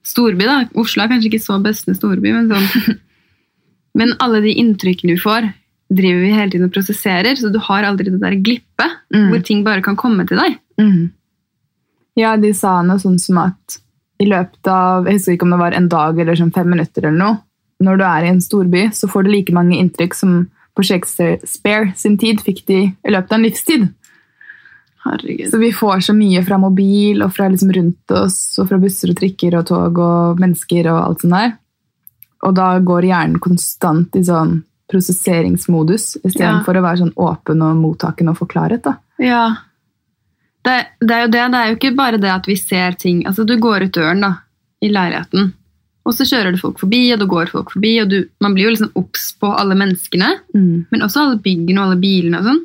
storby. 0.07 0.47
da. 0.47 0.57
Oslo 0.79 1.03
er 1.03 1.11
kanskje 1.11 1.29
ikke 1.31 1.43
så 1.43 1.59
bøzzende 1.63 1.97
storby, 1.99 2.33
men 2.35 2.51
sånn 2.51 2.99
Men 3.99 4.13
alle 4.23 4.39
de 4.39 4.53
inntrykkene 4.55 5.17
du 5.17 5.19
får, 5.19 5.49
driver 5.91 6.21
vi 6.23 6.29
hele 6.31 6.51
tiden 6.53 6.69
og 6.69 6.71
prosesserer, 6.71 7.35
så 7.35 7.49
du 7.51 7.57
har 7.59 7.83
aldri 7.83 8.07
det 8.13 8.21
der 8.23 8.37
glippet 8.39 8.67
Mm. 9.11 9.25
hvor 9.27 9.41
ting 9.43 9.59
bare 9.65 9.83
kan 9.83 9.97
komme 9.99 10.23
til 10.23 10.39
deg. 10.39 10.53
Mm. 10.79 11.09
Ja, 12.19 12.35
de 12.37 12.53
sa 12.53 12.81
noe 12.83 12.99
sånn 12.99 13.19
som 13.19 13.37
at 13.37 13.77
i 14.19 14.25
løpet 14.29 14.67
av 14.67 15.05
jeg 15.07 15.17
husker 15.17 15.33
ikke 15.33 15.47
om 15.47 15.53
det 15.55 15.59
var 15.61 15.71
en 15.77 15.87
dag 15.89 16.19
eller 16.19 16.35
sånn 16.35 16.53
fem 16.53 16.69
minutter, 16.69 17.05
eller 17.07 17.17
noe, 17.17 17.37
når 17.81 17.97
du 17.97 18.03
er 18.05 18.25
i 18.25 18.29
en 18.29 18.41
storby, 18.41 18.83
så 18.93 19.07
får 19.09 19.23
du 19.25 19.31
like 19.31 19.53
mange 19.55 19.77
inntrykk 19.79 20.13
som 20.13 20.35
på 20.77 20.83
Shakespeare 20.85 21.93
sin 21.97 22.17
tid 22.21 22.39
fikk 22.45 22.65
de 22.67 22.79
i 22.93 23.09
løpet 23.11 23.31
av 23.31 23.39
en 23.39 23.43
livstid. 23.47 23.87
Herregud. 25.03 25.49
Så 25.49 25.57
vi 25.57 25.71
får 25.73 26.03
så 26.05 26.13
mye 26.13 26.43
fra 26.45 26.59
mobil 26.61 27.23
og 27.25 27.33
fra 27.33 27.47
liksom 27.49 27.71
rundt 27.73 28.11
oss, 28.13 28.37
og 28.61 28.69
fra 28.69 28.77
busser 28.77 29.09
og 29.09 29.17
trikker 29.17 29.57
og 29.57 29.65
tog 29.71 29.97
og 29.97 30.39
mennesker 30.43 30.91
og 30.93 30.99
alt 31.01 31.23
sånt 31.25 31.33
der. 31.33 31.55
Og 32.45 32.53
da 32.57 32.67
går 32.85 33.07
hjernen 33.09 33.39
konstant 33.41 34.15
i 34.17 34.23
sånn 34.25 34.59
prosesseringsmodus 34.91 36.17
istedenfor 36.21 36.75
Ja. 36.75 36.81
å 36.81 36.85
være 36.85 36.97
sånn 37.01 37.13
åpen 37.15 37.61
og 37.65 37.77
mottakende 37.81 38.29
og 38.31 38.37
få 38.37 38.47
klarhet. 38.47 38.83
da. 38.83 38.97
Ja. 39.17 39.55
Det, 40.61 40.75
det 41.01 41.15
er 41.15 41.25
jo 41.25 41.31
det. 41.33 41.45
Det 41.53 41.59
er 41.59 41.69
jo 41.71 41.77
ikke 41.79 41.95
bare 41.97 42.21
det 42.21 42.31
at 42.33 42.47
vi 42.49 42.57
ser 42.59 42.97
ting. 43.01 43.23
Altså, 43.29 43.45
du 43.47 43.55
går 43.61 43.87
ut 43.87 43.95
døren 43.97 44.21
da, 44.25 44.35
i 44.81 44.91
leiligheten, 44.91 45.53
og 46.01 46.17
så 46.17 46.25
kjører 46.25 46.55
det 46.55 46.61
folk 46.61 46.81
forbi, 46.81 47.03
og 47.13 47.21
det 47.21 47.29
går 47.29 47.51
folk 47.53 47.71
forbi, 47.75 47.93
og 48.01 48.09
du, 48.09 48.17
man 48.41 48.55
blir 48.57 48.69
jo 48.69 48.73
liksom 48.73 48.93
obs 48.97 49.31
på 49.41 49.51
alle 49.53 49.77
menneskene, 49.77 50.31
men 50.89 51.05
også 51.05 51.25
alle 51.25 51.41
byggene 51.43 51.81
og 51.81 51.89
alle 51.89 52.01
bilene 52.01 52.41
og 52.41 52.47
sånn. 52.49 52.61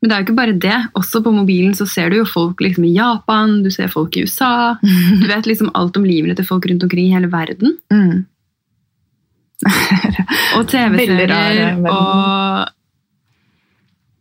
Men 0.00 0.08
det 0.08 0.14
er 0.14 0.22
jo 0.22 0.26
ikke 0.30 0.38
bare 0.38 0.56
det. 0.56 0.76
Også 0.96 1.20
på 1.20 1.32
mobilen 1.34 1.74
så 1.76 1.84
ser 1.84 2.08
du 2.08 2.22
jo 2.22 2.28
folk 2.28 2.62
liksom 2.64 2.86
i 2.88 2.94
Japan, 2.94 3.58
du 3.60 3.68
ser 3.72 3.90
folk 3.92 4.16
i 4.16 4.24
USA. 4.24 4.78
Du 4.80 5.26
vet 5.28 5.48
liksom 5.48 5.72
alt 5.76 5.98
om 6.00 6.06
livene 6.08 6.36
til 6.38 6.48
folk 6.48 6.64
rundt 6.70 6.86
omkring 6.86 7.10
i 7.10 7.12
hele 7.12 7.28
verden. 7.28 7.76
Mm. 7.92 8.24
Og 10.56 10.68
TV-serier 10.72 11.82
og 11.84 12.70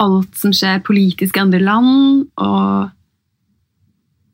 alt 0.04 0.36
som 0.42 0.52
skjer 0.56 0.84
politisk 0.84 1.40
i 1.40 1.46
andre 1.46 1.64
land. 1.64 2.28
Og 2.36 2.92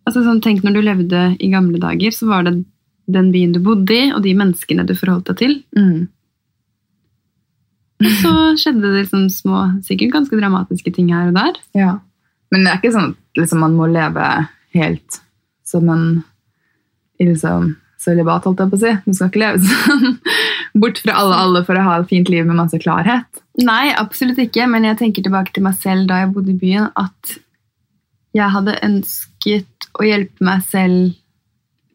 altså, 0.06 0.24
sånn, 0.26 0.42
Tenk 0.44 0.64
når 0.66 0.78
du 0.78 0.82
levde 0.86 1.24
i 1.42 1.52
gamle 1.52 1.82
dager, 1.82 2.14
så 2.16 2.30
var 2.30 2.46
det 2.48 2.60
den 3.12 3.32
byen 3.34 3.54
du 3.54 3.62
bodde 3.64 3.94
i, 3.94 4.10
og 4.14 4.24
de 4.26 4.34
menneskene 4.38 4.86
du 4.88 4.96
forholdt 4.98 5.30
deg 5.32 5.42
til. 5.42 5.56
Mm. 5.78 6.08
Og 8.04 8.12
så 8.22 8.34
skjedde 8.60 8.84
det 8.84 9.04
liksom 9.04 9.28
små, 9.32 9.62
sikkert 9.86 10.16
ganske 10.18 10.40
dramatiske 10.40 10.92
ting 10.96 11.14
her 11.14 11.30
og 11.30 11.38
der. 11.38 11.62
Ja. 11.78 11.94
Men 12.54 12.66
det 12.66 12.72
er 12.72 12.82
ikke 12.82 12.96
sånn 12.96 13.14
at 13.14 13.42
liksom, 13.42 13.62
man 13.64 13.78
må 13.78 13.88
leve 13.92 14.26
helt 14.76 15.22
som 15.66 15.90
en 15.90 16.06
liksom 17.22 17.74
sølibat, 18.02 18.46
holdt 18.46 18.62
jeg 18.62 18.72
på 18.72 18.78
å 18.78 18.84
si. 18.84 18.94
Du 19.06 19.16
skal 19.16 19.32
ikke 19.32 19.42
leve 19.42 19.62
sånn 19.64 20.20
bort 20.82 21.00
fra 21.02 21.16
alle 21.22 21.40
alle 21.46 21.64
for 21.68 21.80
å 21.80 21.86
ha 21.88 21.98
et 22.02 22.12
fint 22.12 22.30
liv 22.30 22.46
med 22.46 22.60
masse 22.60 22.80
klarhet. 22.82 23.42
Nei, 23.64 23.94
absolutt 23.96 24.42
ikke, 24.44 24.68
men 24.70 24.86
jeg 24.90 25.00
tenker 25.00 25.26
tilbake 25.26 25.56
til 25.56 25.66
meg 25.66 25.80
selv 25.82 26.10
da 26.10 26.22
jeg 26.22 26.34
bodde 26.36 26.52
i 26.52 26.60
byen, 26.60 26.92
at 27.00 27.38
jeg 28.36 28.52
hadde 28.52 28.76
ønsket 28.84 29.35
å 29.46 30.04
hjelpe 30.08 30.44
meg 30.46 30.66
selv 30.72 31.14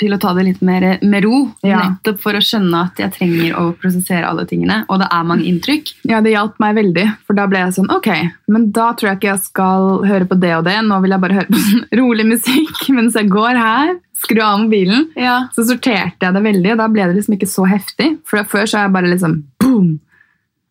til 0.00 0.14
å 0.14 0.19
ta 0.23 0.30
det 0.33 0.47
litt 0.47 0.61
mer 0.64 0.85
med 1.04 1.25
ro, 1.26 1.50
Ja. 1.62 1.83
nettopp 1.90 2.21
for 2.23 2.33
å 2.33 2.40
skjønne 2.40 2.78
at 2.87 2.97
jeg 3.02 3.12
trenger 3.19 3.52
å 3.61 3.64
prosessere 3.76 4.25
alle 4.25 4.47
tingene, 4.49 4.87
og 4.88 4.99
det 5.02 5.09
er 5.12 5.26
mange 5.28 5.45
inntrykk. 5.45 5.90
Ja, 6.09 6.23
det 6.25 6.33
hjalp 6.33 6.54
meg 6.62 6.75
veldig, 6.78 7.04
for 7.26 7.37
da 7.37 7.45
ble 7.50 7.59
jeg 7.59 7.75
sånn, 7.76 7.90
ok, 7.92 8.09
men 8.49 8.71
da 8.73 8.95
tror 8.95 9.11
jeg 9.11 9.19
ikke 9.19 9.28
jeg 9.35 9.42
skal 9.45 10.00
høre 10.09 10.25
på 10.30 10.38
det 10.40 10.54
og 10.57 10.64
det, 10.64 10.78
nå 10.88 11.00
vil 11.02 11.11
jeg 11.12 11.21
bare 11.21 11.37
høre 11.37 11.50
på 11.52 11.61
sånn 11.66 11.85
rolig 12.00 12.26
musikk 12.30 12.80
mens 12.97 13.19
jeg 13.21 13.28
går 13.28 13.61
her, 13.61 13.92
skru 14.16 14.40
av 14.40 14.59
mobilen. 14.64 15.11
Ja. 15.21 15.49
Så 15.52 15.66
sorterte 15.69 16.25
jeg 16.25 16.33
det 16.38 16.42
veldig, 16.49 16.73
og 16.73 16.78
da 16.80 16.88
ble 16.88 17.04
det 17.11 17.19
liksom 17.21 17.37
ikke 17.37 17.50
så 17.52 17.69
heftig, 17.69 18.09
for 18.25 18.40
før 18.49 18.64
så 18.64 18.78
har 18.80 18.88
jeg 18.88 18.97
bare 18.97 19.12
liksom, 19.12 19.37
boom, 19.61 19.92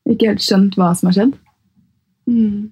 ikke 0.09 0.31
helt 0.33 0.41
skjønt 0.41 0.73
hva 0.79 0.89
som 0.97 1.11
har 1.11 1.19
skjedd. 1.19 1.37
Mm. 2.29 2.71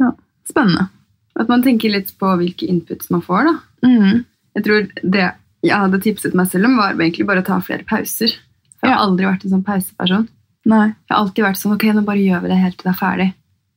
Ja, 0.00 0.12
spennende. 0.48 0.90
At 1.38 1.48
man 1.48 1.62
tenker 1.62 1.90
litt 1.92 2.10
på 2.18 2.30
hvilke 2.40 2.66
inputs 2.68 3.10
man 3.14 3.22
får, 3.22 3.44
da. 3.46 3.54
Mm. 3.86 4.24
Jeg 4.58 4.64
tror 4.66 4.88
det 5.02 5.28
jeg 5.62 5.74
hadde 5.74 5.98
tipset 6.02 6.34
meg 6.38 6.46
selv 6.50 6.66
om, 6.68 6.76
var 6.78 6.94
egentlig 6.94 7.26
bare 7.26 7.42
å 7.42 7.46
ta 7.46 7.58
flere 7.62 7.84
pauser. 7.86 8.34
Jeg 8.82 8.90
har 8.92 9.00
aldri 9.02 9.26
vært 9.26 9.44
en 9.44 9.50
sånn 9.56 9.64
pauseperson. 9.66 10.28
Nei. 10.70 10.84
Jeg 10.88 11.10
har 11.14 11.18
alltid 11.22 11.44
vært 11.44 11.58
sånn, 11.58 11.74
ok, 11.74 11.84
nå 11.94 12.04
bare 12.06 12.22
gjør 12.22 12.42
vi 12.44 12.48
det 12.52 12.58
helt 12.62 12.76
til 12.78 12.86
det 12.90 12.94
er 12.94 13.00
ferdig. 13.00 13.28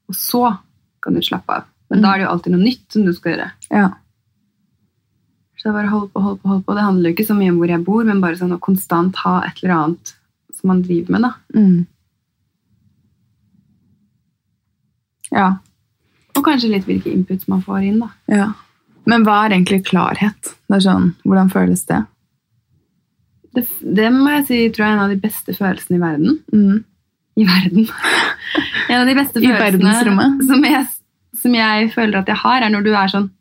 Og 0.09 0.17
så 0.17 0.43
kan 1.01 1.13
du 1.17 1.21
slappe 1.25 1.49
av. 1.55 1.63
Men 1.89 1.99
Mm. 1.99 2.03
da 2.03 2.11
er 2.13 2.17
det 2.17 2.25
jo 2.25 2.29
alltid 2.33 2.51
noe 2.53 2.63
nytt 2.65 2.85
som 2.93 3.05
du 3.05 3.13
skal 3.13 3.31
gjøre. 3.33 3.51
Ja. 3.71 3.87
Så 5.57 5.63
jeg 5.69 5.73
bare 5.73 5.89
holder 5.89 6.07
på, 6.13 6.21
holder 6.21 6.41
på, 6.41 6.47
holder 6.49 6.63
på. 6.65 6.75
Det 6.75 6.83
handler 6.85 7.09
jo 7.09 7.15
ikke 7.15 7.27
så 7.29 7.35
mye 7.37 7.49
om 7.51 7.57
hvor 7.57 7.67
jeg 7.69 7.85
bor, 7.85 8.03
men 8.03 8.21
bare 8.21 8.37
sånn 8.37 8.53
å 8.55 8.59
konstant 8.59 9.15
ha 9.25 9.41
et 9.45 9.63
eller 9.63 9.73
annet 9.75 10.13
som 10.53 10.67
man 10.67 10.81
driver 10.81 11.11
med. 11.11 11.21
da. 11.21 11.33
Mm. 11.55 11.85
Ja. 15.31 15.49
Og 16.37 16.43
kanskje 16.45 16.71
litt 16.71 16.87
hvilke 16.87 17.11
inputs 17.11 17.49
man 17.51 17.63
får 17.65 17.87
inn. 17.87 18.03
da. 18.03 18.11
ja. 18.31 18.51
Men 19.09 19.25
hva 19.25 19.39
er 19.45 19.55
egentlig 19.55 19.81
klarhet? 19.89 20.53
Det 20.69 20.77
er 20.77 20.83
sånn, 20.85 21.11
Hvordan 21.25 21.49
føles 21.51 21.83
det? 21.89 22.03
Det, 23.55 23.65
det 23.81 24.07
må 24.15 24.29
jeg 24.37 24.45
si 24.47 24.59
tror 24.71 24.85
jeg 24.85 24.93
er 24.93 24.97
en 24.97 25.05
av 25.07 25.11
de 25.11 25.19
beste 25.19 25.55
følelsene 25.57 25.97
i 25.97 26.01
verden. 26.03 26.37
Mm. 26.53 26.83
I 27.41 27.47
verden. 27.47 27.87
en 28.91 28.99
av 29.01 29.09
de 29.09 29.15
beste 29.17 29.41
følelsene 29.43 30.29
som 30.47 30.67
jeg, 30.67 30.85
som 31.41 31.57
jeg 31.57 31.89
føler 31.95 32.21
at 32.21 32.31
jeg 32.31 32.39
har, 32.43 32.61
er 32.63 32.73
når 32.73 32.85
du 32.87 32.91
er 32.93 33.11
sånn 33.11 33.31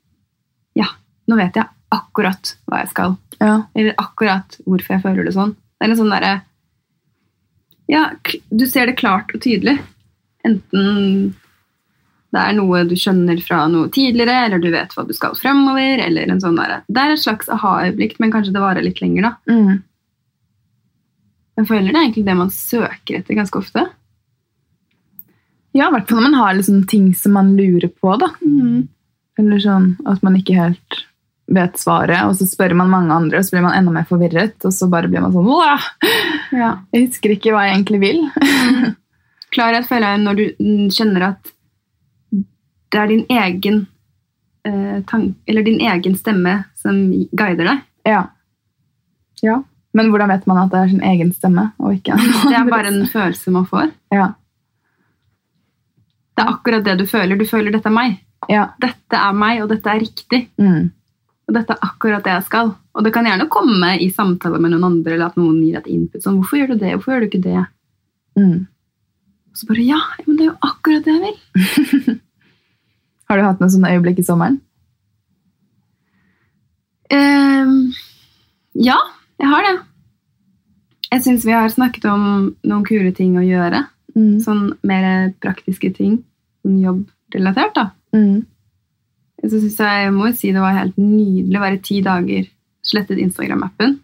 Ja, 0.78 0.88
nå 1.30 1.38
vet 1.38 1.58
jeg 1.60 1.68
akkurat 1.94 2.54
hva 2.70 2.82
jeg 2.82 2.92
skal. 2.92 3.16
Ja. 3.40 3.56
Eller 3.74 3.96
akkurat 4.00 4.58
hvorfor 4.66 4.96
jeg 4.96 5.04
føler 5.04 5.26
det 5.26 5.34
sånn. 5.36 5.54
Det 5.78 5.86
er 5.86 5.92
en 5.92 6.00
sånn 6.00 6.14
derre 6.14 6.34
Ja, 7.90 8.02
du 8.50 8.66
ser 8.70 8.90
det 8.90 8.98
klart 8.98 9.30
og 9.34 9.42
tydelig. 9.44 9.78
Enten 10.46 11.34
det 12.30 12.40
er 12.40 12.54
noe 12.54 12.84
du 12.86 12.94
skjønner 12.98 13.40
fra 13.42 13.64
noe 13.70 13.90
tidligere, 13.90 14.36
eller 14.46 14.62
du 14.62 14.68
vet 14.70 14.92
hva 14.94 15.04
du 15.06 15.12
skal 15.16 15.34
fremover, 15.38 16.02
eller 16.06 16.30
en 16.30 16.42
sånn 16.42 16.58
der. 16.58 16.76
Det 16.86 17.02
er 17.02 17.14
et 17.14 17.22
slags 17.22 17.50
aha-øyeblikk, 17.50 18.18
men 18.22 18.30
kanskje 18.34 18.54
det 18.54 18.62
varer 18.62 18.86
litt 18.86 19.00
lenger, 19.02 19.30
da. 19.30 19.32
Mm. 19.50 19.80
Jeg 21.60 21.68
føler 21.68 21.90
det 21.90 21.98
er 21.98 22.04
egentlig 22.06 22.26
det 22.28 22.36
man 22.38 22.52
søker 22.54 23.18
etter 23.18 23.36
ganske 23.36 23.58
ofte. 23.58 23.82
Ja, 25.76 25.86
i 25.88 25.92
hvert 25.92 26.08
fall 26.08 26.18
når 26.18 26.28
man 26.30 26.38
har 26.40 26.56
liksom 26.56 26.80
ting 26.90 27.10
som 27.14 27.34
man 27.36 27.52
lurer 27.58 27.90
på. 27.92 28.14
da. 28.18 28.30
Eller 29.38 29.62
sånn 29.62 29.92
at 30.08 30.22
man 30.26 30.38
ikke 30.38 30.56
helt 30.58 31.02
vet 31.50 31.78
svaret, 31.82 32.22
og 32.28 32.36
så 32.38 32.46
spør 32.46 32.76
man 32.78 32.90
mange 32.92 33.14
andre, 33.14 33.40
og 33.40 33.46
så 33.46 33.56
blir 33.56 33.64
man 33.66 33.74
enda 33.74 33.92
mer 33.94 34.06
forvirret, 34.06 34.54
og 34.64 34.74
så 34.74 34.86
bare 34.90 35.10
blir 35.10 35.22
man 35.24 35.34
sånn 35.34 35.50
Åh, 35.50 35.86
Ja. 36.54 36.70
Jeg 36.94 37.08
husker 37.08 37.34
ikke 37.34 37.52
hva 37.54 37.66
jeg 37.66 37.76
egentlig 37.76 38.00
vil. 38.02 38.20
Klarhet 39.54 39.88
føler 39.90 40.14
jeg 40.14 40.22
når 40.24 40.38
du 40.38 40.44
mm, 40.62 40.86
kjenner 40.94 41.26
at 41.32 41.50
det 42.90 42.98
er 43.00 43.10
din 43.10 43.24
egen 43.30 43.86
eh, 44.66 45.02
tank, 45.06 45.36
eller 45.46 45.62
din 45.62 45.80
egen 45.80 46.16
stemme 46.18 46.56
som 46.78 46.98
guider 47.30 47.68
deg. 47.68 47.82
Ja. 48.08 48.22
ja. 49.42 49.60
Men 49.96 50.10
hvordan 50.10 50.30
vet 50.30 50.46
man 50.50 50.62
at 50.64 50.72
det 50.72 50.80
er 50.80 50.92
sin 50.92 51.04
egen 51.06 51.32
stemme? 51.34 51.70
og 51.78 51.96
ikke 51.98 52.16
Det 52.18 52.56
er 52.56 52.70
bare 52.70 52.92
en 52.92 53.06
følelse 53.10 53.54
man 53.54 53.66
får. 53.70 53.90
Ja. 54.14 54.32
Det 56.34 56.44
er 56.44 56.54
akkurat 56.54 56.86
det 56.86 56.98
du 57.00 57.06
føler. 57.06 57.36
Du 57.36 57.46
føler 57.46 57.70
'dette 57.74 57.90
er 57.90 57.96
meg'. 57.96 58.18
Ja. 58.48 58.70
Dette 58.80 59.18
er 59.18 59.32
meg, 59.36 59.62
og 59.62 59.68
dette 59.68 59.90
er 59.90 60.00
riktig. 60.00 60.48
Mm. 60.56 60.90
Og 61.48 61.54
dette 61.54 61.74
er 61.74 61.84
akkurat 61.84 62.24
det 62.24 62.32
jeg 62.32 62.46
skal. 62.46 62.72
Og 62.94 63.04
det 63.04 63.12
kan 63.12 63.26
gjerne 63.26 63.50
komme 63.50 63.98
i 64.00 64.08
samtale 64.10 64.58
med 64.58 64.72
noen 64.72 64.86
andre, 64.88 65.14
eller 65.14 65.26
at 65.26 65.36
noen 65.36 65.60
gir 65.62 65.76
et 65.78 65.86
input. 65.86 66.22
Sånn, 66.22 66.38
'Hvorfor 66.38 66.58
gjør 66.58 66.74
du 66.74 66.78
det? 66.78 66.94
Hvorfor 66.94 67.12
gjør 67.12 67.20
du 67.20 67.30
ikke 67.30 67.48
det?' 67.50 67.66
Mm. 68.38 68.66
Og 69.50 69.56
så 69.56 69.66
bare 69.66 69.84
'Ja, 69.84 70.00
men 70.26 70.36
det 70.36 70.46
er 70.46 70.50
jo 70.50 70.58
akkurat 70.62 71.04
det 71.04 71.14
jeg 71.14 71.22
vil'. 71.26 72.20
Har 73.30 73.38
du 73.38 73.46
hatt 73.46 73.60
noen 73.62 73.70
sånne 73.70 73.92
øyeblikk 73.94 74.18
i 74.18 74.26
sommeren? 74.26 74.58
Um, 77.14 77.92
ja, 78.74 78.96
jeg 79.38 79.50
har 79.52 79.66
det. 79.66 79.76
Jeg 81.10 81.22
syns 81.22 81.46
vi 81.46 81.54
har 81.54 81.70
snakket 81.70 82.08
om 82.10 82.24
noen 82.66 82.86
kule 82.86 83.12
ting 83.14 83.36
å 83.38 83.46
gjøre. 83.46 83.84
Mm. 84.16 84.40
Sånn 84.42 84.64
mer 84.86 85.30
praktiske 85.42 85.92
ting. 85.94 86.20
Sånn 86.64 86.80
jobbrelatert, 86.82 87.74
da. 87.78 87.84
Mm. 88.14 88.42
Så 89.44 89.56
synes 89.56 89.78
jeg, 89.78 90.04
jeg 90.04 90.14
må 90.14 90.30
si 90.36 90.50
det 90.54 90.62
var 90.62 90.76
helt 90.76 90.98
nydelig 90.98 91.58
å 91.58 91.64
være 91.64 91.82
ti 91.86 92.00
dager 92.04 92.48
slettet 92.86 93.20
Instagram-appen. 93.22 93.94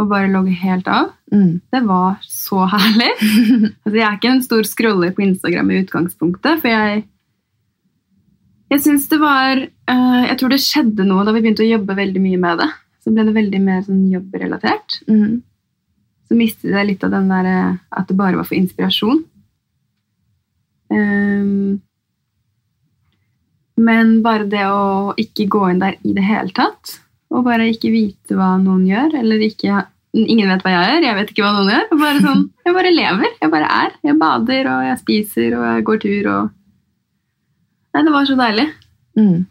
Og 0.00 0.08
bare 0.10 0.30
logge 0.32 0.52
helt 0.62 0.88
av. 0.88 1.14
Mm. 1.32 1.62
Det 1.72 1.82
var 1.88 2.20
så 2.28 2.66
herlig. 2.72 3.10
altså, 3.84 3.96
jeg 3.96 4.04
er 4.04 4.20
ikke 4.20 4.34
en 4.36 4.44
stor 4.44 4.68
scroller 4.68 5.16
på 5.16 5.24
Instagram 5.26 5.72
i 5.72 5.80
utgangspunktet, 5.80 6.60
for 6.60 6.72
jeg 6.72 7.06
jeg 8.72 8.80
syns 8.80 9.08
det 9.10 9.18
var 9.20 9.60
uh, 9.60 10.22
Jeg 10.24 10.38
tror 10.40 10.52
det 10.52 10.62
skjedde 10.64 11.04
noe 11.08 11.26
da 11.26 11.34
vi 11.34 11.42
begynte 11.44 11.64
å 11.64 11.68
jobbe 11.68 11.96
veldig 11.98 12.22
mye 12.24 12.40
med 12.40 12.62
det. 12.62 12.68
Så 13.02 13.12
ble 13.12 13.26
det 13.26 13.34
veldig 13.36 13.60
mer 13.60 13.82
sånn 13.84 14.04
jobbrelatert. 14.12 15.00
Mm. 15.10 15.42
Så 16.28 16.38
mistet 16.38 16.72
jeg 16.72 16.88
litt 16.88 17.04
av 17.04 17.12
den 17.12 17.26
der 17.28 17.48
eh, 17.50 17.72
at 17.98 18.06
det 18.08 18.16
bare 18.16 18.38
var 18.38 18.46
for 18.46 18.56
inspirasjon. 18.56 19.24
Um, 20.92 21.80
men 23.82 24.12
bare 24.24 24.46
det 24.48 24.62
å 24.70 25.16
ikke 25.18 25.48
gå 25.50 25.64
inn 25.72 25.82
der 25.82 25.98
i 26.06 26.14
det 26.14 26.24
hele 26.24 26.54
tatt, 26.54 26.94
og 27.32 27.42
bare 27.48 27.66
ikke 27.72 27.90
vite 27.92 28.38
hva 28.38 28.54
noen 28.62 28.86
gjør, 28.88 29.18
eller 29.24 29.48
ikke 29.48 29.88
Ingen 30.12 30.50
vet 30.50 30.60
hva 30.60 30.74
jeg 30.74 30.88
gjør, 30.90 31.04
jeg 31.06 31.16
vet 31.16 31.30
ikke 31.32 31.40
hva 31.40 31.50
noen 31.56 31.70
gjør. 31.72 31.84
Jeg 31.88 31.98
bare, 32.02 32.18
sånn, 32.20 32.40
jeg 32.66 32.74
bare 32.76 32.90
lever. 32.92 33.30
Jeg 33.40 33.50
bare 33.54 33.68
er. 33.72 33.94
Jeg 34.04 34.16
bader, 34.20 34.66
og 34.68 34.82
jeg 34.84 34.98
spiser, 35.00 35.54
og 35.56 35.62
jeg 35.64 35.84
går 35.88 36.00
tur, 36.02 36.26
og 36.28 36.50
Nei, 37.92 38.02
det 38.02 38.12
var 38.14 38.26
så 38.28 38.36
deilig. 38.38 38.68
Mm. 39.18 39.44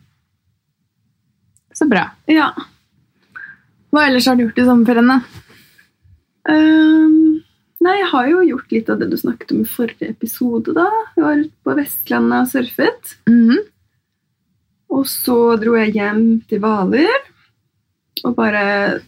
Så 1.78 1.88
bra. 1.90 2.08
Ja. 2.30 2.50
Hva 3.92 4.08
ellers 4.08 4.28
har 4.30 4.38
du 4.38 4.46
gjort 4.46 4.60
i 4.62 4.66
sommerferien? 4.68 5.12
da? 5.12 5.20
Ehm, 6.50 7.42
nei, 7.84 7.98
jeg 8.00 8.10
har 8.14 8.30
jo 8.32 8.42
gjort 8.48 8.74
litt 8.74 8.90
av 8.90 9.02
det 9.02 9.10
du 9.12 9.18
snakket 9.20 9.54
om 9.54 9.62
i 9.62 9.70
forrige 9.70 10.10
episode, 10.10 10.74
da. 10.78 10.88
Jeg 11.18 11.26
var 11.26 11.44
ute 11.44 11.68
på 11.68 11.78
Vestlandet 11.78 12.40
og 12.40 12.52
surfet. 12.54 13.16
Mhm. 13.30 13.62
Og 14.92 15.06
så 15.08 15.38
dro 15.60 15.78
jeg 15.80 15.96
hjem 15.96 16.26
til 16.50 16.60
Hvaler. 16.60 17.30
Og 18.26 18.36
bare 18.36 19.02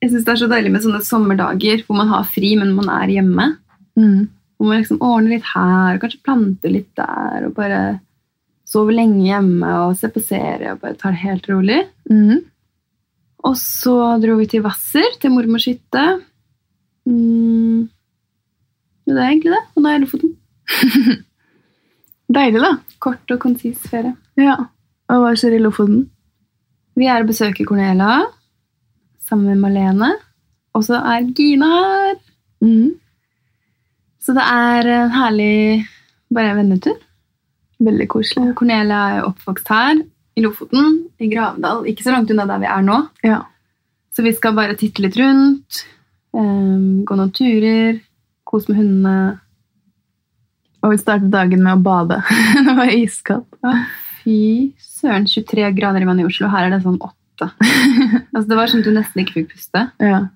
Jeg 0.00 0.12
syns 0.12 0.24
det 0.24 0.32
er 0.32 0.38
så 0.40 0.46
deilig 0.48 0.70
med 0.72 0.80
sånne 0.80 1.04
sommerdager 1.04 1.82
hvor 1.84 1.96
man 1.98 2.08
har 2.08 2.24
fri, 2.24 2.54
men 2.56 2.70
man 2.72 2.88
er 2.88 3.10
hjemme. 3.12 3.58
Mm. 4.00 4.30
Hvor 4.56 4.68
man 4.70 4.78
liksom 4.80 5.02
ordner 5.04 5.34
litt 5.34 5.44
her, 5.44 5.92
og 5.92 6.00
kanskje 6.00 6.22
planter 6.24 6.72
litt 6.72 6.88
der, 6.96 7.44
og 7.44 7.52
bare 7.52 8.00
sover 8.70 8.94
lenge 8.94 9.24
hjemme 9.26 9.70
og 9.84 9.96
ser 9.98 10.12
på 10.14 10.22
serie 10.22 10.74
og 10.74 10.82
bare 10.82 10.98
tar 10.98 11.16
det 11.16 11.24
helt 11.24 11.48
rolig. 11.50 11.80
Mm. 12.10 12.44
Og 13.48 13.56
så 13.58 13.96
dro 14.20 14.36
vi 14.38 14.46
til 14.50 14.62
Hvasser, 14.64 15.16
til 15.20 15.32
mormors 15.34 15.66
hytte. 15.70 16.04
Mm. 17.08 17.88
Det 19.08 19.16
er 19.16 19.26
egentlig 19.26 19.54
det. 19.56 19.62
Og 19.74 19.82
nå 19.82 19.88
er 19.88 19.96
jeg 19.96 20.02
i 20.02 20.04
Lofoten. 20.04 20.32
Deilig, 22.36 22.62
da. 22.62 22.72
Kort 23.02 23.34
og 23.34 23.42
konsis 23.42 23.80
ferie. 23.90 24.14
Ja. 24.38 24.56
Og 25.10 25.24
hva 25.24 25.34
skjer 25.34 25.56
i 25.56 25.62
Lofoten? 25.62 26.04
Vi 26.98 27.08
er 27.08 27.24
og 27.24 27.30
besøker 27.30 27.66
Cornelia 27.66 28.20
sammen 29.26 29.54
med 29.54 29.64
Malene. 29.64 30.12
Og 30.76 30.84
så 30.86 31.00
er 31.00 31.30
Gina 31.34 31.70
her. 31.74 32.18
Mm. 32.62 33.00
Så 34.20 34.36
det 34.36 34.44
er 34.44 34.90
en 34.94 35.14
herlig 35.16 35.86
bare 36.30 36.54
vennetur. 36.60 36.98
Veldig 37.80 38.06
koselig. 38.12 38.50
Cornelia 38.58 39.02
er 39.16 39.28
oppvokst 39.28 39.70
her 39.72 40.02
i 40.36 40.44
Lofoten, 40.44 41.06
i 41.20 41.28
Gravdal. 41.30 41.86
Ikke 41.88 42.04
så 42.04 42.14
langt 42.14 42.30
unna 42.32 42.46
der 42.48 42.60
vi 42.62 42.68
er 42.70 42.84
nå. 42.84 42.98
Ja. 43.26 43.40
Så 44.14 44.24
vi 44.26 44.32
skal 44.36 44.56
bare 44.56 44.76
titte 44.78 45.04
litt 45.04 45.16
rundt, 45.20 45.84
um, 46.36 47.02
gå 47.06 47.16
noen 47.16 47.32
turer, 47.36 48.00
kose 48.48 48.72
med 48.72 48.80
hundene. 48.80 49.16
Og 50.80 50.94
vi 50.94 51.00
startet 51.00 51.32
dagen 51.32 51.62
med 51.64 51.78
å 51.78 51.84
bade. 51.84 52.20
det 52.66 52.76
var 52.76 52.92
iskaldt. 52.94 53.60
Fy 54.20 54.40
søren, 54.80 55.28
23 55.28 55.70
grader 55.76 56.04
i 56.04 56.08
vann 56.08 56.20
i 56.20 56.26
Oslo. 56.28 56.50
Her 56.52 56.68
er 56.68 56.76
det 56.76 56.82
sånn 56.84 57.00
8. 57.00 57.48
altså, 58.34 58.46
det 58.48 58.58
var 58.58 58.70
sånn 58.72 58.84
at 58.84 58.88
du 58.88 58.94
nesten 58.96 59.24
ikke 59.24 59.38
fikk 59.40 59.54
puste. 59.54 59.86
Ja. 60.02 60.26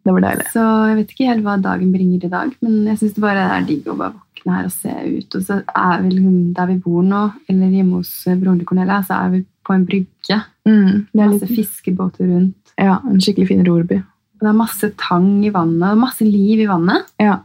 Det 0.00 0.14
var 0.16 0.24
deilig. 0.24 0.48
Så 0.54 0.64
jeg 0.90 0.96
vet 0.98 1.12
ikke 1.14 1.28
helt 1.28 1.44
hva 1.44 1.58
dagen 1.60 1.92
bringer 1.92 2.24
i 2.24 2.32
dag, 2.32 2.52
men 2.64 2.88
jeg 2.88 3.00
syns 3.02 3.16
det 3.16 3.24
bare 3.24 3.46
er 3.56 3.66
digg 3.68 3.88
å 3.88 3.96
bare 3.98 4.16
våkne 4.40 4.56
her 4.56 4.68
og 4.68 4.72
se 4.72 4.92
ut. 5.18 5.34
Og 5.36 5.42
så 5.44 5.60
er 5.76 6.02
vi 6.02 6.12
liksom 6.14 6.54
der 6.56 6.70
vi 6.70 6.78
bor 6.80 7.02
nå, 7.02 7.24
eller 7.48 7.74
hjemme 7.74 8.00
hos 8.00 8.26
eh, 8.26 8.38
broren 8.38 8.58
til 8.60 8.66
Cornelia, 8.66 9.02
så 9.06 9.18
er 9.20 9.34
vi 9.34 9.42
på 9.66 9.74
en 9.74 9.84
brygge. 9.86 10.40
Mm. 10.66 11.06
Det 11.12 11.20
er 11.20 11.28
Masse 11.28 11.46
litt, 11.46 11.58
fiskebåter 11.58 12.26
rundt. 12.30 12.72
ja, 12.78 12.98
en 13.06 13.20
skikkelig 13.20 13.48
fin 13.48 13.64
rorby. 13.66 14.00
Og 14.40 14.46
det 14.46 14.48
er 14.48 14.56
masse 14.56 14.92
tang 14.96 15.44
i 15.44 15.52
vannet, 15.52 15.98
masse 16.00 16.24
liv 16.24 16.60
i 16.60 16.66
vannet. 16.68 17.06
Ja. 17.20 17.40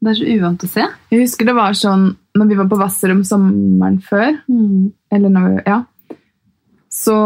Det 0.00 0.14
er 0.14 0.16
så 0.16 0.32
uvant 0.32 0.64
å 0.64 0.68
se. 0.70 0.86
Jeg 1.12 1.26
husker 1.26 1.44
det 1.44 1.54
var 1.58 1.76
sånn 1.76 2.16
når 2.38 2.46
vi 2.48 2.56
var 2.56 2.68
på 2.70 2.78
Hvasserud 2.80 3.26
sommeren 3.28 3.98
før, 4.00 4.38
eller 5.12 5.32
når 5.34 5.48
vi, 5.48 5.56
ja, 5.66 5.82
så 6.90 7.16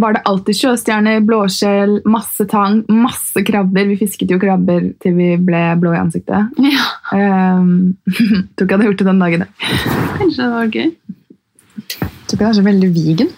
var 0.00 0.14
det 0.16 0.22
alltid 0.28 0.56
sjøstjerner, 0.58 1.20
blåskjell, 1.26 1.98
masse 2.08 2.46
tang, 2.50 2.80
masse 2.90 3.42
krabber. 3.46 3.86
Vi 3.90 3.98
fisket 4.00 4.30
jo 4.32 4.38
krabber 4.42 4.88
til 5.02 5.14
vi 5.18 5.32
ble 5.42 5.60
blå 5.82 5.94
i 5.96 6.00
ansiktet. 6.02 6.54
Ja, 6.64 6.86
Um, 7.08 7.96
tror 8.12 8.66
ikke 8.66 8.66
jeg 8.66 8.74
hadde 8.74 8.86
gjort 8.90 8.98
det 9.00 9.06
den 9.08 9.22
dagen. 9.22 9.44
kanskje 10.18 10.42
det 10.42 10.48
var 10.52 10.66
gøy. 10.74 10.90
Tror 11.88 12.34
ikke 12.34 12.40
det 12.42 12.48
er 12.50 12.56
så 12.58 12.64
veldig 12.66 12.90
vegan. 12.92 13.30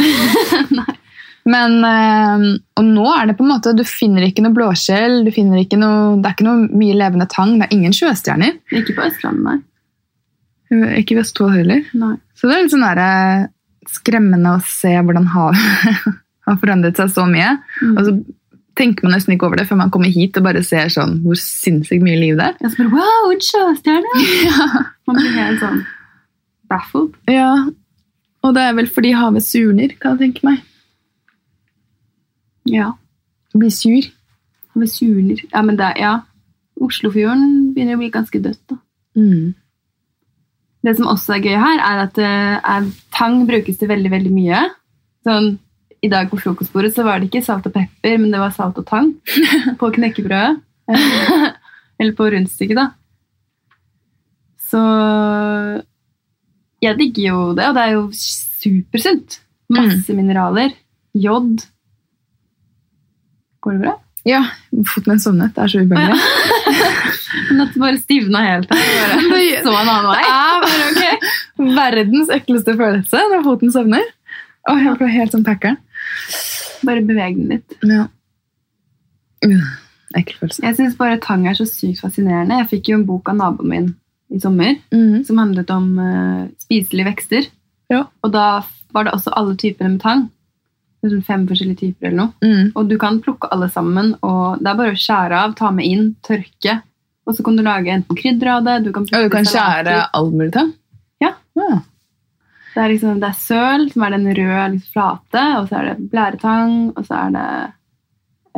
Nei. 0.78 0.92
Men 1.50 1.74
um, 1.84 2.44
Og 2.80 2.86
nå 2.86 3.04
er 3.12 3.26
det 3.28 3.34
på 3.36 3.44
en 3.44 3.50
måte 3.50 3.74
Du 3.76 3.82
finner 3.84 4.24
ikke 4.24 4.40
noe 4.46 4.54
blåskjell, 4.56 5.18
du 5.26 5.32
finner 5.34 5.60
ikke 5.60 5.76
noe, 5.76 6.14
det 6.22 6.30
er 6.30 6.36
ikke 6.38 6.46
noe 6.46 6.68
mye 6.70 6.94
levende 6.96 7.26
tang, 7.28 7.58
det 7.60 7.66
er 7.66 7.74
ingen 7.76 7.92
sjøstjerner. 7.96 8.54
Ikke 8.72 8.94
på 8.96 9.04
Østlandet, 9.10 9.44
nei. 9.50 9.58
Ikke 11.02 11.18
Vestfold 11.18 11.52
heller. 11.58 11.82
nei. 11.98 12.14
Så 12.38 12.48
det 12.48 12.54
er 12.56 12.64
litt 12.64 12.72
sånn 12.72 12.86
der, 12.86 13.02
skremmende 13.90 14.56
å 14.56 14.62
se 14.66 14.92
hvordan 14.94 15.28
havet 15.34 16.08
har 16.46 16.58
forandret 16.62 17.00
seg 17.00 17.12
så 17.12 17.26
mye. 17.28 17.54
Mm. 17.82 17.94
Og 17.94 18.00
så 18.06 18.16
tenker 18.78 19.06
man 19.06 19.14
nesten 19.14 19.36
ikke 19.36 19.48
over 19.48 19.60
det 19.60 19.68
før 19.68 19.80
man 19.84 19.92
kommer 19.94 20.10
hit 20.10 20.36
og 20.38 20.46
bare 20.48 20.64
ser 20.66 20.90
sånn 20.92 21.20
hvor 21.24 21.38
sinnssykt 21.38 22.02
mye 22.04 22.18
liv 22.18 22.40
det 22.40 22.50
er. 22.50 22.58
Jeg 22.64 22.74
bare, 22.78 22.90
wow, 22.96 23.30
en 23.30 23.44
sjøstjerne! 23.48 24.24
Man 25.04 25.18
blir 25.20 25.34
helt 25.36 25.60
sånn 25.60 25.82
baffled. 26.72 27.12
Ja, 27.28 27.50
og 28.44 28.54
det 28.56 28.62
er 28.64 28.76
vel 28.76 28.88
fordi 28.92 29.14
havet 29.16 29.44
surner, 29.46 29.92
kan 30.00 30.16
jeg 30.16 30.30
tenke 30.30 30.46
meg. 30.48 30.62
Ja. 32.68 32.92
Blir 33.54 33.72
sur. 33.72 34.08
Havet 34.74 34.92
surner. 34.92 35.42
Ja, 35.52 35.62
men 35.62 35.78
det 35.80 35.90
er, 35.92 36.00
ja. 36.00 36.14
Oslofjorden 36.84 37.74
begynner 37.74 37.96
å 37.96 38.02
bli 38.02 38.10
ganske 38.12 38.40
dødt, 38.42 38.62
da. 38.72 38.80
Mm. 39.16 39.54
Det 40.84 40.96
som 40.98 41.08
også 41.08 41.36
er 41.36 41.46
gøy 41.46 41.56
her, 41.56 41.80
er 41.80 42.02
at 42.02 42.16
det 42.18 42.28
er, 42.28 42.88
tang 43.14 43.44
brukes 43.48 43.78
til 43.80 43.90
veldig, 43.90 44.10
veldig 44.12 44.32
mye. 44.34 44.60
Sånn, 45.26 45.54
I 46.04 46.10
dag 46.12 46.28
på 46.30 46.38
frokostbordet 46.40 46.92
så 46.96 47.06
var 47.06 47.20
det 47.20 47.30
ikke 47.30 47.44
salt 47.46 47.66
og 47.68 47.74
pepper, 47.76 48.18
men 48.20 48.34
det 48.34 48.42
var 48.42 48.52
salt 48.54 48.78
og 48.80 48.86
tang 48.88 49.14
på 49.80 49.90
knekkebrødet. 49.96 50.60
Eller 52.00 52.14
på 52.18 52.26
rundstykket, 52.28 52.76
da. 52.76 52.90
Så 54.68 54.80
jeg 56.82 56.98
digger 56.98 57.28
jo 57.28 57.42
det, 57.56 57.68
og 57.70 57.76
det 57.76 57.84
er 57.84 57.92
jo 57.94 58.06
supersunt. 58.18 59.38
Masse 59.72 60.16
mineraler. 60.16 60.74
Jod. 61.14 61.62
Går 63.64 63.76
det 63.76 63.84
bra? 63.86 63.94
Ja, 64.28 64.40
foten 64.88 65.14
min 65.14 65.22
sovnet. 65.22 65.54
Det 65.54 65.62
er 65.64 65.72
så 65.72 65.84
ubehagelig. 65.84 66.20
Det 67.50 67.66
bare 67.80 67.98
stivna 68.00 68.42
helt 68.44 68.70
her. 68.72 69.14
Bare 69.30 69.62
så 69.64 69.72
en 69.80 69.88
annen 69.92 70.10
vei. 70.10 70.20
Ja, 70.24 70.60
bare 70.64 70.90
ok. 70.90 71.30
Verdens 71.78 72.30
ekleste 72.34 72.74
følelse 72.78 73.22
når 73.32 73.44
foten 73.46 73.72
sovner. 73.74 74.04
Og 74.70 74.80
jeg 74.80 74.98
ble 75.00 75.08
helt 75.12 75.34
sånn 75.34 75.44
packeren. 75.46 75.76
Bare 76.84 77.02
beveg 77.04 77.36
den 77.40 77.50
litt. 77.56 77.74
Ja. 77.84 78.06
Uh, 79.44 79.66
ekkel 80.16 80.38
følelse. 80.40 80.62
Jeg 80.64 80.78
syns 80.78 80.96
bare 81.00 81.18
tang 81.22 81.44
er 81.50 81.56
så 81.58 81.66
sykt 81.68 82.00
fascinerende. 82.04 82.60
Jeg 82.62 82.70
fikk 82.76 82.92
jo 82.92 82.98
en 83.00 83.06
bok 83.08 83.28
av 83.32 83.38
naboen 83.40 83.70
min 83.74 83.90
i 84.34 84.40
sommer 84.40 84.78
Mm. 84.94 85.24
som 85.28 85.38
handlet 85.38 85.70
om 85.74 85.90
uh, 86.00 86.46
spiselige 86.64 87.10
vekster. 87.10 87.50
Ja. 87.92 88.06
Og 88.24 88.32
da 88.32 88.62
var 88.94 89.04
det 89.04 89.12
også 89.18 89.34
alle 89.36 89.56
typer 89.60 89.88
med 89.90 90.00
tang. 90.02 90.28
Sånn 91.04 91.20
fem 91.26 91.42
forskjellige 91.46 91.82
typer 91.82 92.08
eller 92.08 92.16
noe. 92.22 92.32
Mm. 92.40 92.70
Og 92.80 92.88
du 92.88 92.96
kan 92.98 93.18
plukke 93.20 93.50
alle 93.52 93.68
sammen, 93.68 94.14
og 94.24 94.62
det 94.64 94.70
er 94.70 94.78
bare 94.78 94.94
å 94.94 95.00
skjære 95.02 95.36
av, 95.44 95.52
ta 95.58 95.68
med 95.76 95.84
inn, 95.84 96.06
tørke. 96.24 96.78
Og 97.24 97.36
så 97.36 97.44
kan 97.44 97.56
du 97.56 97.64
lage 97.64 97.92
enten 97.92 98.18
krydder 98.18 98.50
av 98.58 98.64
det, 98.66 98.78
du 98.84 98.92
kan, 98.92 99.06
Og 99.08 99.26
du 99.26 99.32
kan 99.32 99.48
skjære 99.48 99.96
all 100.12 100.30
mulig 100.34 100.52
tang? 100.52 100.74
Ja. 101.22 101.32
ja. 101.56 101.80
Det 102.74 102.82
er, 102.82 102.90
liksom, 102.90 103.20
det 103.22 103.30
er 103.30 103.38
søl, 103.38 103.86
som 103.92 104.04
er 104.04 104.16
den 104.16 104.26
røde 104.28 104.64
liksom, 104.74 104.92
flate, 104.92 105.44
og 105.60 105.68
så 105.70 105.78
er 105.78 105.88
det 105.88 106.08
blæretang, 106.10 106.74
og 106.92 107.06
så 107.06 107.20
er 107.22 107.34
det 107.36 107.48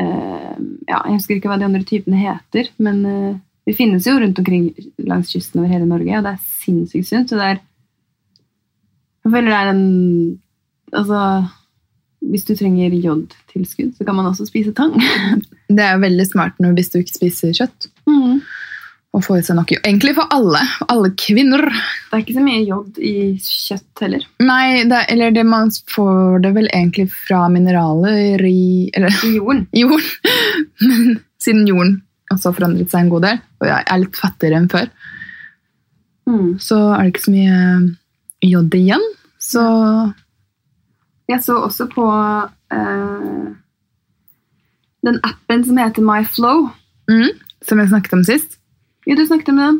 eh, 0.02 0.54
Ja, 0.88 1.02
jeg 1.02 1.18
husker 1.18 1.36
ikke 1.36 1.52
hva 1.52 1.58
de 1.60 1.68
andre 1.68 1.84
typene 1.86 2.22
heter, 2.22 2.72
men 2.82 3.04
eh, 3.10 3.36
det 3.66 3.74
finnes 3.76 4.06
jo 4.06 4.16
rundt 4.22 4.38
omkring 4.38 4.70
langs 5.04 5.32
kysten 5.34 5.60
over 5.60 5.70
hele 5.70 5.88
Norge, 5.90 6.16
og 6.16 6.26
det 6.26 6.32
er 6.32 6.50
sinnssykt 6.62 7.08
sunt. 7.10 7.30
Så 7.30 7.38
det 7.38 7.52
er 7.52 7.62
Jeg 9.26 9.32
føler 9.32 9.50
det 9.50 9.60
er 9.60 9.70
en 9.74 9.86
Altså 10.94 11.20
Hvis 12.22 12.44
du 12.46 12.54
trenger 12.54 12.94
jodtilskudd, 12.94 13.96
så 13.98 14.04
kan 14.04 14.14
man 14.14 14.26
også 14.26 14.46
spise 14.46 14.72
tang. 14.72 14.94
Det 15.76 15.82
er 15.82 15.96
jo 15.96 16.00
veldig 16.00 16.26
smart 16.26 16.60
når, 16.62 16.72
hvis 16.78 16.90
du 16.90 16.98
ikke 16.98 17.14
spiser 17.14 17.52
kjøtt. 17.52 17.88
Mm. 18.06 18.40
Og 19.16 19.22
får 19.24 19.38
i 19.40 19.44
seg 19.46 19.56
nok 19.56 19.70
Egentlig 19.78 20.12
for 20.18 20.28
alle. 20.34 20.60
For 20.76 20.90
alle 20.92 21.08
kvinner. 21.16 21.62
Det 21.70 22.12
er 22.18 22.20
ikke 22.24 22.34
så 22.36 22.42
mye 22.44 22.64
jod 22.68 22.98
i 23.00 23.12
kjøtt 23.40 24.02
heller. 24.04 24.26
Nei, 24.44 24.82
det, 24.84 24.92
er- 24.98 25.12
eller 25.14 25.30
det, 25.32 25.44
man 25.48 25.70
får 25.88 26.42
det 26.44 26.50
vel 26.58 26.68
egentlig 26.68 27.06
fra 27.14 27.46
mineraler 27.48 28.44
i 28.44 28.90
Eller 28.92 29.16
I 29.24 29.30
jorden. 29.38 29.62
jorden. 29.82 30.10
Men 30.84 31.16
siden 31.40 31.64
jorden 31.70 32.02
også 32.32 32.50
har 32.50 32.56
forandret 32.58 32.90
seg 32.92 33.04
en 33.06 33.10
god 33.14 33.22
del, 33.22 33.40
og 33.62 33.68
jeg 33.70 33.84
er 33.86 34.00
litt 34.02 34.16
fattigere 34.20 34.60
enn 34.62 34.68
før, 34.72 34.88
Mm. 36.26 36.56
så 36.58 36.74
er 36.96 37.04
det 37.06 37.12
ikke 37.12 37.22
så 37.22 37.30
mye 37.30 37.58
jod 38.42 38.72
igjen. 38.74 39.04
Så 39.38 39.62
Jeg 41.30 41.38
så 41.44 41.54
også 41.68 41.86
på 41.92 42.02
uh, 42.02 43.46
den 45.06 45.20
appen 45.22 45.62
som 45.68 45.78
heter 45.78 46.02
MyFlow. 46.02 46.66
mm, 47.08 47.30
Som 47.62 47.78
jeg 47.78 47.88
snakket 47.92 48.12
om 48.18 48.24
sist. 48.26 48.58
Ja, 49.06 49.14
du 49.16 49.24
snakket 49.26 49.54
med 49.54 49.64
den. 49.68 49.78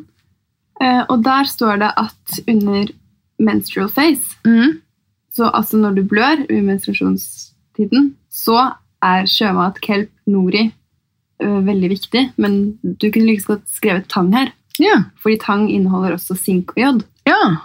Eh, 0.81 1.03
og 1.09 1.23
der 1.25 1.45
står 1.49 1.79
det 1.81 1.93
at 1.97 2.41
under 2.49 2.91
menstrual 3.39 3.89
phase, 3.93 4.37
Mm. 4.47 4.81
så 5.33 5.51
altså 5.53 5.77
når 5.77 5.95
du 5.97 6.03
blør 6.05 6.45
i 6.51 6.61
menstruasjonstiden, 6.65 8.15
så 8.31 8.73
er 9.03 9.27
sjømat, 9.29 9.81
kelp, 9.81 10.11
nori 10.27 10.73
eh, 11.41 11.61
veldig 11.67 11.91
viktig. 11.91 12.23
Men 12.39 12.79
du 12.83 13.11
kunne 13.11 13.27
like 13.27 13.45
godt 13.45 13.67
skrevet 13.69 14.09
tang 14.09 14.33
her. 14.33 14.53
Ja. 14.79 15.03
Fordi 15.23 15.39
tang 15.41 15.69
inneholder 15.71 16.17
også 16.17 16.37
sink 16.37 16.73
og 16.77 16.83
jod. 16.83 17.05
ja. 17.27 17.57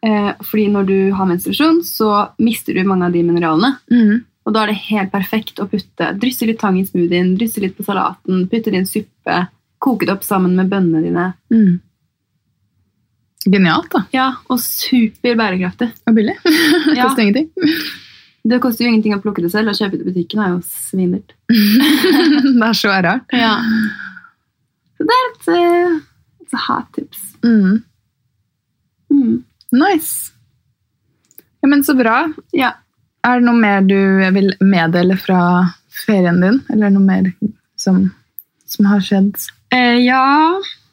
Eh, 0.00 0.32
fordi 0.46 0.68
når 0.70 0.84
du 0.86 1.12
har 1.12 1.26
menstruasjon, 1.26 1.80
så 1.82 2.28
mister 2.38 2.72
du 2.72 2.84
mange 2.86 3.04
av 3.08 3.12
de 3.12 3.22
mineralene. 3.26 3.78
Mm. 3.90 4.20
Og 4.46 4.52
da 4.54 4.62
er 4.62 4.66
det 4.70 4.76
helt 4.86 5.10
perfekt 5.10 5.58
å 5.58 5.66
putte, 5.66 6.12
drysse 6.20 6.46
litt 6.46 6.60
tang 6.60 6.78
i 6.78 6.84
smoothien, 6.86 7.32
drysse 7.36 7.58
litt 7.60 7.74
på 7.76 7.82
salaten, 7.82 8.44
putte 8.48 8.70
det 8.70 8.74
i 8.78 8.78
en 8.78 8.86
suppe, 8.86 9.40
koke 9.82 10.06
det 10.06 10.14
opp 10.16 10.26
sammen 10.26 10.56
med 10.58 10.70
bønnene 10.72 11.04
dine. 11.04 11.28
Mm. 11.54 11.78
Genialt, 13.48 13.90
da. 13.94 14.02
Ja, 14.12 14.28
og 14.50 14.60
super 14.60 15.38
bærekraftig. 15.38 15.92
Og 16.08 16.18
billig. 16.18 16.36
Ja. 16.96 17.06
Koster 17.06 17.22
ingenting. 17.22 17.50
Det 18.48 18.60
koster 18.64 18.84
jo 18.84 18.92
ingenting 18.92 19.14
å 19.14 19.20
plukke 19.22 19.42
det 19.44 19.50
selv, 19.52 19.70
Å 19.70 19.76
kjøpe 19.76 19.98
det 19.98 20.06
i 20.06 20.08
butikken 20.12 20.40
er 20.42 20.54
jo 20.54 20.60
svindyrt. 20.64 21.34
det 21.52 22.68
er 22.68 22.78
så 22.78 22.94
rart. 23.04 23.36
Ja. 23.36 23.54
Så 24.98 25.06
det 25.06 25.16
er 25.16 25.28
et, 25.28 25.50
eh, 25.54 25.98
et 26.46 26.58
hot 26.66 26.88
tips. 26.96 27.22
Mm. 27.44 27.78
Mm. 29.12 29.36
Nice. 29.76 30.32
Ja, 31.60 31.68
men 31.70 31.84
så 31.84 31.94
bra. 31.98 32.22
Ja. 32.56 32.72
Er 33.26 33.40
det 33.40 33.48
noe 33.48 33.58
mer 33.58 33.84
du 33.84 33.98
vil 34.34 34.52
meddele 34.64 35.18
fra 35.20 35.40
ferien 36.06 36.40
din? 36.42 36.62
Eller 36.72 36.92
noe 36.94 37.04
mer 37.04 37.30
som, 37.78 38.06
som 38.66 38.88
har 38.88 39.02
skjedd? 39.04 39.36
Eh, 39.74 39.98
ja 40.00 40.24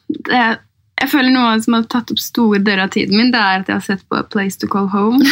det, 0.08 0.40
Jeg 1.00 1.08
føler 1.12 1.32
noe 1.32 1.54
som 1.64 1.76
har 1.76 1.86
tatt 1.92 2.12
opp 2.12 2.20
store 2.20 2.60
deler 2.60 2.84
av 2.86 2.92
tiden 2.94 3.16
min, 3.18 3.32
det 3.32 3.40
er 3.40 3.62
at 3.62 3.70
jeg 3.70 3.76
har 3.78 3.84
sett 3.84 4.04
på 4.08 4.18
A 4.18 4.24
Place 4.24 4.60
to 4.60 4.68
Call 4.70 4.88
Home. 4.92 5.20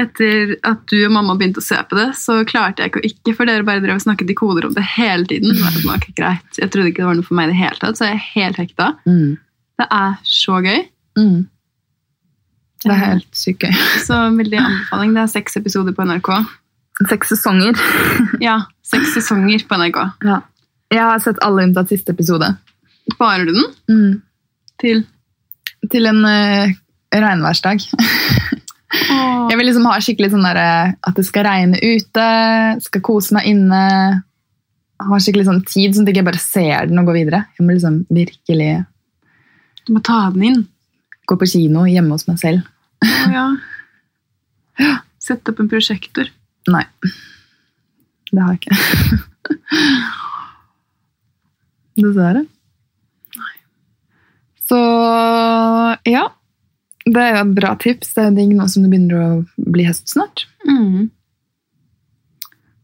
Etter 0.00 0.56
at 0.66 0.82
du 0.90 0.96
og 1.02 1.12
mamma 1.12 1.36
begynte 1.38 1.60
å 1.60 1.66
se 1.66 1.76
på 1.90 1.98
det, 1.98 2.08
så 2.18 2.40
klarte 2.48 2.82
jeg 2.82 2.92
ikke 2.92 3.02
å 3.02 3.06
ikke, 3.10 3.34
for 3.36 3.50
dere 3.50 3.66
bare 3.66 3.82
drev 3.84 3.98
og 3.98 4.04
snakket 4.04 4.32
i 4.32 4.36
koder 4.38 4.66
om 4.66 4.74
det 4.74 4.86
hele 4.96 5.28
tiden. 5.30 5.54
Det 5.54 5.84
var 5.84 6.00
ikke 6.00 6.16
greit. 6.18 6.50
Jeg 6.56 6.72
trodde 6.72 6.92
ikke 6.92 7.02
det 7.02 7.08
var 7.10 7.18
noe 7.18 7.26
for 7.26 7.38
meg 7.38 7.50
i 7.50 7.52
det 7.52 7.60
hele 7.60 7.80
tatt, 7.82 7.98
så 7.98 8.08
jeg 8.08 8.18
er 8.18 8.28
helt 8.32 8.60
hekta. 8.62 8.90
Mm. 9.04 9.34
Det 9.80 9.88
er 10.00 10.14
så 10.26 10.60
gøy. 10.64 10.80
Mm. 11.20 11.40
Det 12.80 12.94
er 12.94 13.02
helt 13.02 13.36
sykt 13.36 13.66
gøy. 13.66 13.74
Så 14.06 14.16
veldig 14.38 14.56
anbefaling. 14.60 15.12
Det 15.16 15.22
er 15.22 15.32
seks 15.34 15.58
episoder 15.60 15.92
på 15.96 16.06
NRK. 16.08 16.30
Seks 17.10 17.34
sesonger. 17.34 17.76
Ja, 18.40 18.56
seks 18.86 19.12
sesonger 19.18 19.66
på 19.68 19.76
NRK. 19.80 19.98
Ja. 20.24 20.40
Jeg 20.90 21.02
har 21.06 21.20
sett 21.22 21.38
alle 21.46 21.62
unntatt 21.68 21.90
siste 21.92 22.12
episode. 22.14 22.48
Sparer 23.14 23.46
du 23.46 23.52
den 23.54 23.68
Mm. 23.90 24.22
til 24.80 25.04
Til 25.90 26.06
en 26.06 26.24
uh, 26.24 26.72
regnværsdag. 27.14 27.80
Jeg 29.50 29.56
vil 29.56 29.66
liksom 29.66 29.86
ha 29.86 29.94
skikkelig 30.02 30.30
sånn 30.32 30.44
der, 30.44 30.58
eh, 30.60 30.92
at 31.08 31.14
det 31.16 31.24
skal 31.26 31.44
regne 31.46 31.78
ute, 31.78 32.24
skal 32.82 33.00
kose 33.06 33.32
meg 33.36 33.46
inne. 33.46 33.80
Ha 35.00 35.18
skikkelig 35.22 35.46
sånn 35.46 35.62
tid, 35.64 35.94
sånn 35.94 36.04
at 36.04 36.10
jeg 36.10 36.16
ikke 36.18 36.26
bare 36.28 36.42
ser 36.42 36.86
den 36.90 36.98
og 37.00 37.06
går 37.08 37.16
videre. 37.20 37.40
Jeg 37.58 37.64
må 37.66 37.72
liksom 37.76 38.00
virkelig 38.10 38.84
Du 39.86 39.94
må 39.94 40.02
ta 40.04 40.28
den 40.34 40.42
inn. 40.50 40.60
gå 41.26 41.36
på 41.38 41.46
kino 41.48 41.84
hjemme 41.86 42.10
hos 42.18 42.26
meg 42.28 42.38
selv. 42.42 42.66
Å, 43.06 43.30
ja. 43.32 43.46
Sette 45.22 45.52
opp 45.54 45.60
en 45.62 45.68
prosjektor. 45.70 46.26
Nei. 46.68 46.84
Det 48.32 48.42
har 48.42 48.54
jeg 48.54 48.60
ikke. 48.60 48.74
Dessverre. 52.00 52.44
Så 54.70 54.80
ja. 56.06 56.26
Det 57.10 57.22
er 57.22 57.32
jo 57.34 57.40
et 57.42 57.56
bra 57.56 57.72
tips. 57.80 58.12
Det 58.14 58.26
er 58.26 58.36
digg 58.36 58.52
nå 58.54 58.68
som 58.70 58.84
det 58.84 58.92
begynner 58.92 59.22
å 59.24 59.30
bli 59.72 59.86
høst 59.88 60.12
snart. 60.12 60.44
Mm. 60.68 61.08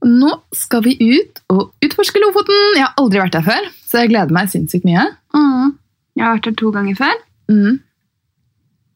Nå 0.06 0.32
skal 0.56 0.82
vi 0.86 0.96
ut 1.00 1.40
og 1.52 1.72
utforske 1.84 2.20
Lofoten. 2.22 2.78
Jeg 2.78 2.84
har 2.84 2.96
aldri 3.00 3.22
vært 3.22 3.36
der 3.36 3.46
før, 3.46 3.70
så 3.86 4.02
jeg 4.02 4.12
gleder 4.12 4.34
meg 4.34 4.50
sinnssykt 4.52 4.86
mye. 4.88 5.04
Mm. 5.36 5.76
Jeg 6.16 6.24
har 6.24 6.36
vært 6.38 6.48
der 6.50 6.58
to 6.60 6.72
ganger 6.74 6.98
før. 6.98 7.16
Mm. 7.52 7.78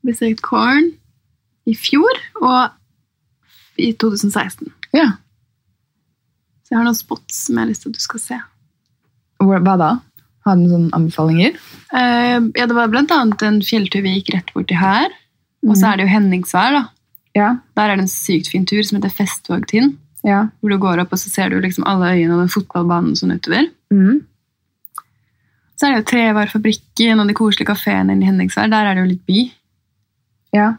Besøkt 0.07 0.43
Corn 0.47 0.93
i 1.69 1.75
fjor 1.77 2.23
og 2.41 3.81
i 3.81 3.93
2016. 3.93 4.71
Ja. 4.97 5.13
Så 6.65 6.75
jeg 6.75 6.81
har 6.81 6.87
noen 6.87 6.99
spots 6.99 7.45
som 7.47 7.59
jeg 7.59 7.65
har 7.65 7.71
lyst 7.71 7.85
til 7.85 7.93
at 7.93 7.99
du 8.01 8.05
skal 8.05 8.23
se. 8.23 8.41
Hva 9.41 9.77
da? 9.81 9.91
Har 10.51 10.59
du 10.59 10.65
noen 10.65 10.73
sånne 10.75 10.97
anbefalinger? 10.99 11.59
Uh, 11.95 12.51
ja, 12.59 12.67
det 12.67 12.75
var 12.75 12.91
blant 12.91 13.13
annet 13.15 13.43
en 13.47 13.61
fjelltur 13.63 14.03
vi 14.03 14.17
gikk 14.19 14.33
rett 14.35 14.51
borti 14.57 14.75
her. 14.79 15.13
Og 15.69 15.77
så 15.77 15.91
er 15.93 16.01
det 16.01 16.07
jo 16.09 16.15
Henningsvær, 16.15 16.75
da. 16.75 16.83
Ja, 17.37 17.51
Der 17.79 17.93
er 17.93 18.01
det 18.01 18.09
en 18.09 18.11
sykt 18.11 18.49
fin 18.51 18.65
tur 18.67 18.81
som 18.83 18.97
heter 18.99 19.13
Festvågtind. 19.15 19.95
ja. 20.27 20.49
Hvor 20.59 20.73
du 20.73 20.79
går 20.83 21.03
opp, 21.05 21.13
og 21.15 21.21
så 21.23 21.31
ser 21.31 21.53
du 21.53 21.61
liksom 21.63 21.85
alle 21.87 22.11
øyene 22.17 22.35
og 22.35 22.41
den 22.43 22.51
fotballbanen 22.53 23.15
sånn 23.17 23.37
utover. 23.37 23.69
Mm. 23.95 24.25
Så 25.79 25.87
er 25.87 25.95
det 25.95 26.01
jo 26.03 26.09
Trevarefabrikken 26.11 27.21
og 27.23 27.29
de 27.31 27.37
koselige 27.39 27.71
kafeene 27.71 28.17
i 28.19 28.27
Henningsvær. 28.27 28.69
Der 28.73 28.89
er 28.91 28.95
det 28.99 29.05
jo 29.05 29.11
litt 29.15 29.27
by. 29.31 29.51
ja. 30.59 30.71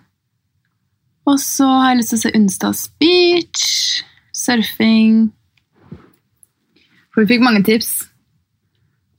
Og 1.29 1.37
så 1.39 1.67
har 1.69 1.91
jeg 1.91 1.99
lyst 2.01 2.09
til 2.11 2.17
å 2.17 2.21
se 2.23 2.31
Unstads 2.35 2.79
Beach. 2.99 3.65
Surfing. 4.33 5.29
For 7.13 7.21
vi 7.21 7.35
fikk 7.35 7.43
mange 7.45 7.61
tips 7.67 7.91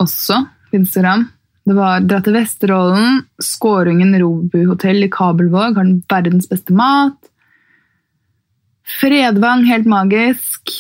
også 0.02 0.42
på 0.70 0.80
Instagram. 0.80 1.26
Det 1.62 1.76
var 1.76 2.02
dra 2.02 2.18
til 2.24 2.34
Vesterålen, 2.34 3.20
Skårungen 3.42 4.16
Robuhotell 4.18 5.04
i 5.06 5.10
Kabelvåg 5.12 5.78
har 5.78 5.86
den 5.86 6.00
verdens 6.10 6.48
beste 6.50 6.74
mat. 6.74 7.18
Fredvang, 8.98 9.62
helt 9.68 9.86
magisk. 9.86 10.74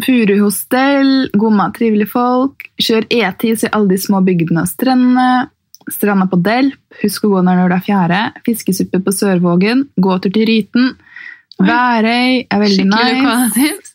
Furuhostell, 0.00 1.28
god 1.36 1.56
mat, 1.58 1.76
trivelige 1.76 2.08
folk. 2.14 2.64
Kjør 2.80 3.08
E10, 3.12 3.56
se 3.60 3.72
alle 3.74 3.92
de 3.92 4.00
små 4.00 4.22
bygdene 4.24 4.64
og 4.64 4.70
strendene. 4.70 5.50
Stranda 5.90 6.28
på 6.30 6.38
Delp, 6.44 6.78
husk 7.02 7.26
å 7.26 7.32
gå 7.32 7.40
der 7.42 7.58
når 7.58 7.72
det 7.72 7.78
er 7.80 7.86
fjerde. 7.86 8.20
Fiskesuppe 8.46 9.00
på 9.04 9.14
Sørvågen, 9.14 9.88
gåtur 10.00 10.32
til 10.32 10.46
Ryten. 10.48 10.92
Værøy 11.60 12.46
er 12.46 12.62
veldig 12.62 12.86
Skikkelig 12.86 13.22
nice. 13.26 13.89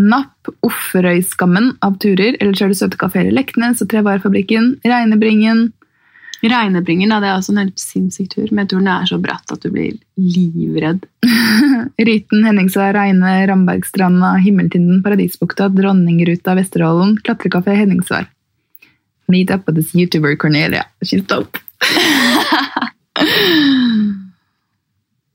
Napp 0.00 0.48
Offerøyskammen 0.64 1.76
av 1.84 1.98
turer, 2.00 2.38
eller 2.40 2.56
kjører 2.56 2.72
du 2.72 2.78
søte 2.78 3.00
kafeer 3.00 3.28
i 3.28 3.34
Leknes 3.34 3.82
og 3.84 3.90
Trevarefabrikken, 3.92 4.76
Regnebringen 4.86 5.70
Regnebringen, 6.42 7.12
ja, 7.12 7.20
det 7.22 7.28
er 7.30 7.36
også 7.36 7.52
en 7.52 7.60
helt 7.60 7.78
sinnssyk 7.78 8.32
tur, 8.32 8.48
men 8.50 8.64
jeg 8.64 8.72
tror 8.72 8.80
den 8.80 8.88
er 8.90 9.04
så 9.06 9.18
bratt 9.22 9.52
at 9.54 9.62
du 9.62 9.68
blir 9.70 9.92
livredd. 10.18 11.04
Ryten, 12.08 12.42
Henningsvær, 12.48 12.96
Reine, 12.96 13.34
Rambergstranda, 13.46 14.32
Himmeltinden, 14.42 15.04
Paradisbukta, 15.04 15.68
Dronningruta, 15.70 16.56
Vesterålen, 16.58 17.14
Klatrekafé 17.22 17.76
Henningsvær. 17.78 18.26
Meet 19.30 19.54
up 19.54 19.68
with 19.68 19.78
this 19.78 19.94
YouTuber 19.94 20.34
Cornelia. 20.36 20.88
She's 21.04 21.22
dope. 21.22 21.62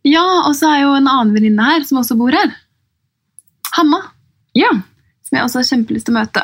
Ja, 0.08 0.24
og 0.48 0.54
så 0.56 0.70
er 0.72 0.86
jo 0.86 0.94
en 0.96 1.10
annen 1.10 1.34
venninne 1.36 1.66
her 1.68 1.84
som 1.88 2.00
også 2.00 2.16
bor 2.20 2.32
her. 2.32 2.54
Hanna, 3.76 4.00
Ja, 4.56 4.70
som 5.28 5.36
jeg 5.38 5.44
også 5.44 5.60
har 5.60 5.68
kjempelyst 5.68 6.06
til 6.08 6.16
å 6.16 6.20
møte. 6.22 6.44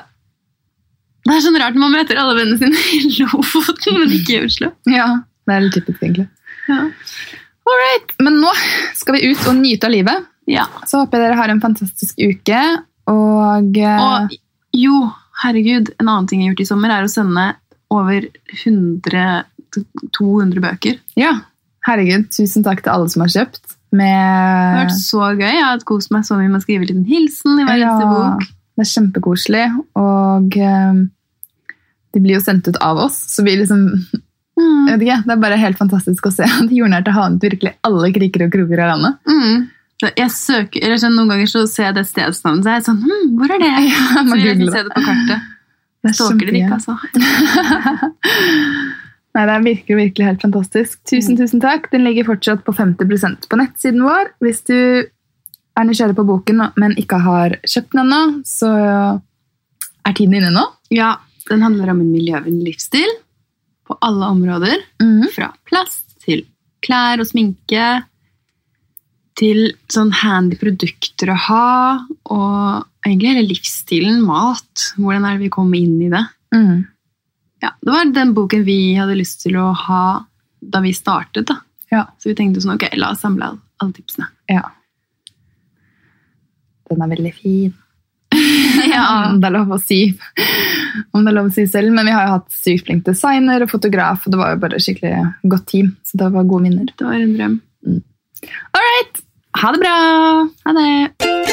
Det 1.23 1.31
er 1.37 1.39
sånn 1.45 1.55
rart 1.61 1.75
når 1.77 1.85
man 1.85 1.93
møter 2.01 2.17
alle 2.19 2.35
vennene 2.35 2.59
sine 2.59 2.77
i 2.99 3.13
Lofoten, 3.21 3.99
men 4.01 4.11
ikke 4.11 4.33
i 4.41 4.45
Oslo. 4.47 4.71
ja. 4.91 5.07
Det 5.47 5.51
er 5.55 5.59
litt 5.65 5.73
typisk, 5.75 5.99
egentlig. 6.03 6.27
Ja. 6.69 6.77
All 7.67 7.79
right. 7.81 8.13
Men 8.23 8.37
nå 8.39 8.51
skal 8.95 9.17
vi 9.17 9.25
ut 9.31 9.41
og 9.51 9.55
nyte 9.59 9.87
av 9.89 9.91
livet. 9.91 10.25
ja. 10.47 10.65
Så 10.87 11.01
håper 11.01 11.19
jeg 11.19 11.25
dere 11.29 11.35
har 11.41 11.49
en 11.51 11.59
fantastisk 11.63 12.15
uke. 12.19 12.61
Og, 13.11 13.77
eh, 13.77 13.99
Og 13.99 14.31
jo, 14.71 15.01
herregud, 15.43 15.91
en 15.99 16.07
annen 16.07 16.27
ting 16.27 16.39
jeg 16.39 16.47
har 16.47 16.53
gjort 16.55 16.63
i 16.63 16.69
sommer, 16.71 16.89
er 16.95 17.03
å 17.03 17.11
sende 17.11 17.43
over 17.91 18.23
100-200 18.63 20.61
bøker. 20.63 20.99
ja, 21.19 21.33
herregud, 21.87 22.29
tusen 22.31 22.63
takk 22.63 22.83
til 22.85 22.91
alle 22.93 23.09
som 23.11 23.21
har 23.25 23.31
kjøpt. 23.35 23.72
Det 23.93 24.09
har 24.09 24.79
vært 24.81 24.95
så 24.97 25.27
gøy. 25.37 25.51
Jeg 25.53 25.63
har 25.67 25.83
kost 25.85 26.09
meg 26.11 26.25
så 26.25 26.35
mye 26.39 26.49
med 26.49 26.57
å 26.59 26.63
skrive 26.65 26.81
en 26.81 26.89
liten 26.89 27.05
hilsen 27.05 27.59
i 27.61 27.65
hver 27.67 27.77
eneste 27.77 28.09
bok. 28.09 28.45
Det 28.73 28.81
er 28.81 28.89
kjempekoselig, 28.89 29.65
og 30.01 30.55
eh, 30.57 30.93
de 32.13 32.21
blir 32.23 32.39
jo 32.39 32.43
sendt 32.45 32.67
ut 32.71 32.79
av 32.81 32.97
oss, 33.05 33.19
så 33.35 33.45
vi 33.45 33.57
liksom 33.61 33.87
Mm. 34.53 34.85
jeg 34.85 34.99
vet 34.99 35.07
ikke, 35.07 35.23
Det 35.25 35.31
er 35.33 35.39
bare 35.41 35.55
helt 35.57 35.77
fantastisk 35.79 36.27
å 36.27 36.31
se 36.31 36.43
at 36.45 36.69
jordnært 36.69 37.07
har 37.09 37.15
havnet 37.23 37.41
virkelig 37.41 37.71
alle 37.89 38.11
kriker 38.13 38.43
og 38.45 38.51
kroker 38.53 38.81
av 38.83 38.91
landet. 38.91 39.15
Mm. 39.25 39.63
Jeg 40.03 40.29
søker, 40.29 40.83
eller 40.83 40.99
sånn, 41.01 41.15
Noen 41.17 41.31
ganger 41.31 41.49
så 41.49 41.63
ser 41.65 41.87
jeg 41.87 41.95
det 41.95 42.03
stedsnavnet, 42.05 42.61
så 42.61 42.69
jeg 42.69 42.77
er 42.77 42.85
sånn 42.85 43.01
hm, 43.01 43.31
Hvor 43.39 43.49
er 43.49 43.63
det? 43.63 43.71
Ja, 43.89 44.21
Så 44.21 44.35
vil 44.35 44.45
jeg 44.45 44.59
liksom 44.59 44.75
se 44.77 44.83
det. 44.83 44.93
på 44.93 45.01
kartet. 45.07 45.49
Det 46.03 46.11
er 46.11 46.13
Stalker 46.19 46.45
det 46.45 46.53
ikke, 46.61 46.77
altså. 46.77 46.93
Nei, 49.33 49.45
Det 49.49 49.53
er 49.53 49.65
virkelig, 49.65 49.97
virkelig 49.97 50.27
helt 50.27 50.45
fantastisk. 50.45 50.99
Tusen, 51.09 51.37
tusen 51.39 51.61
takk. 51.63 51.89
Den 51.91 52.05
ligger 52.05 52.27
fortsatt 52.27 52.63
på 52.65 52.73
50% 52.77 53.49
på 53.49 53.57
nettsiden 53.57 54.03
vår. 54.05 54.29
Hvis 54.45 54.61
du 54.69 54.77
er 55.73 55.87
nysgjerrig 55.87 56.17
på 56.19 56.27
boken, 56.27 56.61
men 56.77 56.93
ikke 57.01 57.17
har 57.23 57.57
kjøpt 57.65 57.95
den 57.95 58.03
ennå, 58.05 58.21
så 58.45 58.69
er 60.05 60.13
tiden 60.17 60.37
inne 60.37 60.53
nå. 60.53 60.67
Ja, 60.93 61.15
Den 61.49 61.59
handler 61.59 61.89
om 61.91 61.99
en 61.99 62.13
miljøvennlig 62.13 62.71
livsstil 62.71 63.09
på 63.83 63.97
alle 63.99 64.29
områder. 64.31 64.79
Fra 65.33 65.49
plast 65.67 66.13
til 66.23 66.45
klær 66.85 67.19
og 67.19 67.27
sminke 67.27 67.87
til 69.35 69.73
sånn 69.91 70.13
handy 70.15 70.55
produkter 70.61 71.33
å 71.33 71.37
ha, 71.49 71.67
og 72.31 72.85
egentlig 73.03 73.33
hele 73.33 73.45
livsstilen, 73.49 74.21
mat. 74.23 74.93
Hvordan 74.95 75.25
er 75.25 75.35
det 75.35 75.47
vi 75.47 75.53
kommer 75.53 75.79
inn 75.79 75.97
i 76.05 76.11
det? 76.13 76.23
Mm. 76.55 76.85
Ja, 77.63 77.69
Det 77.81 77.91
var 77.93 78.09
den 78.11 78.33
boken 78.35 78.65
vi 78.67 78.77
hadde 78.97 79.15
lyst 79.15 79.41
til 79.45 79.55
å 79.61 79.69
ha 79.87 80.03
da 80.59 80.81
vi 80.83 80.91
startet. 80.95 81.47
da. 81.47 81.61
Ja. 81.91 82.05
Så 82.19 82.29
vi 82.31 82.35
tenkte 82.35 82.61
sånn, 82.63 82.75
ok, 82.75 82.89
la 82.99 83.11
oss 83.15 83.21
samle 83.23 83.53
alle, 83.79 83.93
tipsene. 83.95 84.27
ja. 84.51 84.65
Den 86.91 87.01
er 87.01 87.13
veldig 87.15 87.33
fin. 87.39 87.73
Ja. 88.93 89.29
Om 89.31 89.39
det 89.41 89.47
er 89.47 89.53
lov 89.55 89.71
å 89.73 89.77
si. 89.81 89.99
Om 91.13 91.23
det 91.23 91.31
er 91.31 91.35
lov 91.37 91.47
å 91.49 91.53
si 91.55 91.63
selv. 91.69 91.93
Men 91.95 92.05
vi 92.09 92.11
har 92.13 92.27
jo 92.27 92.33
hatt 92.35 92.51
sykt 92.53 92.85
flink 92.89 93.05
designer 93.07 93.63
og 93.63 93.71
fotograf, 93.71 94.25
og 94.27 94.33
det 94.35 94.39
var 94.41 94.51
jo 94.53 94.59
bare 94.65 94.81
skikkelig 94.83 95.23
godt 95.49 95.65
team. 95.71 95.93
Så 96.05 96.19
det 96.21 96.29
var 96.35 96.43
gode 96.49 96.67
minner. 96.67 96.91
Det 96.97 97.07
var 97.07 97.17
en 97.17 97.33
drøm. 97.37 97.57
All 98.75 98.87
right! 98.89 99.23
Ha 99.63 99.71
det 99.73 99.83
bra! 99.85 99.97
Ha 100.67 100.77
det! 100.77 101.52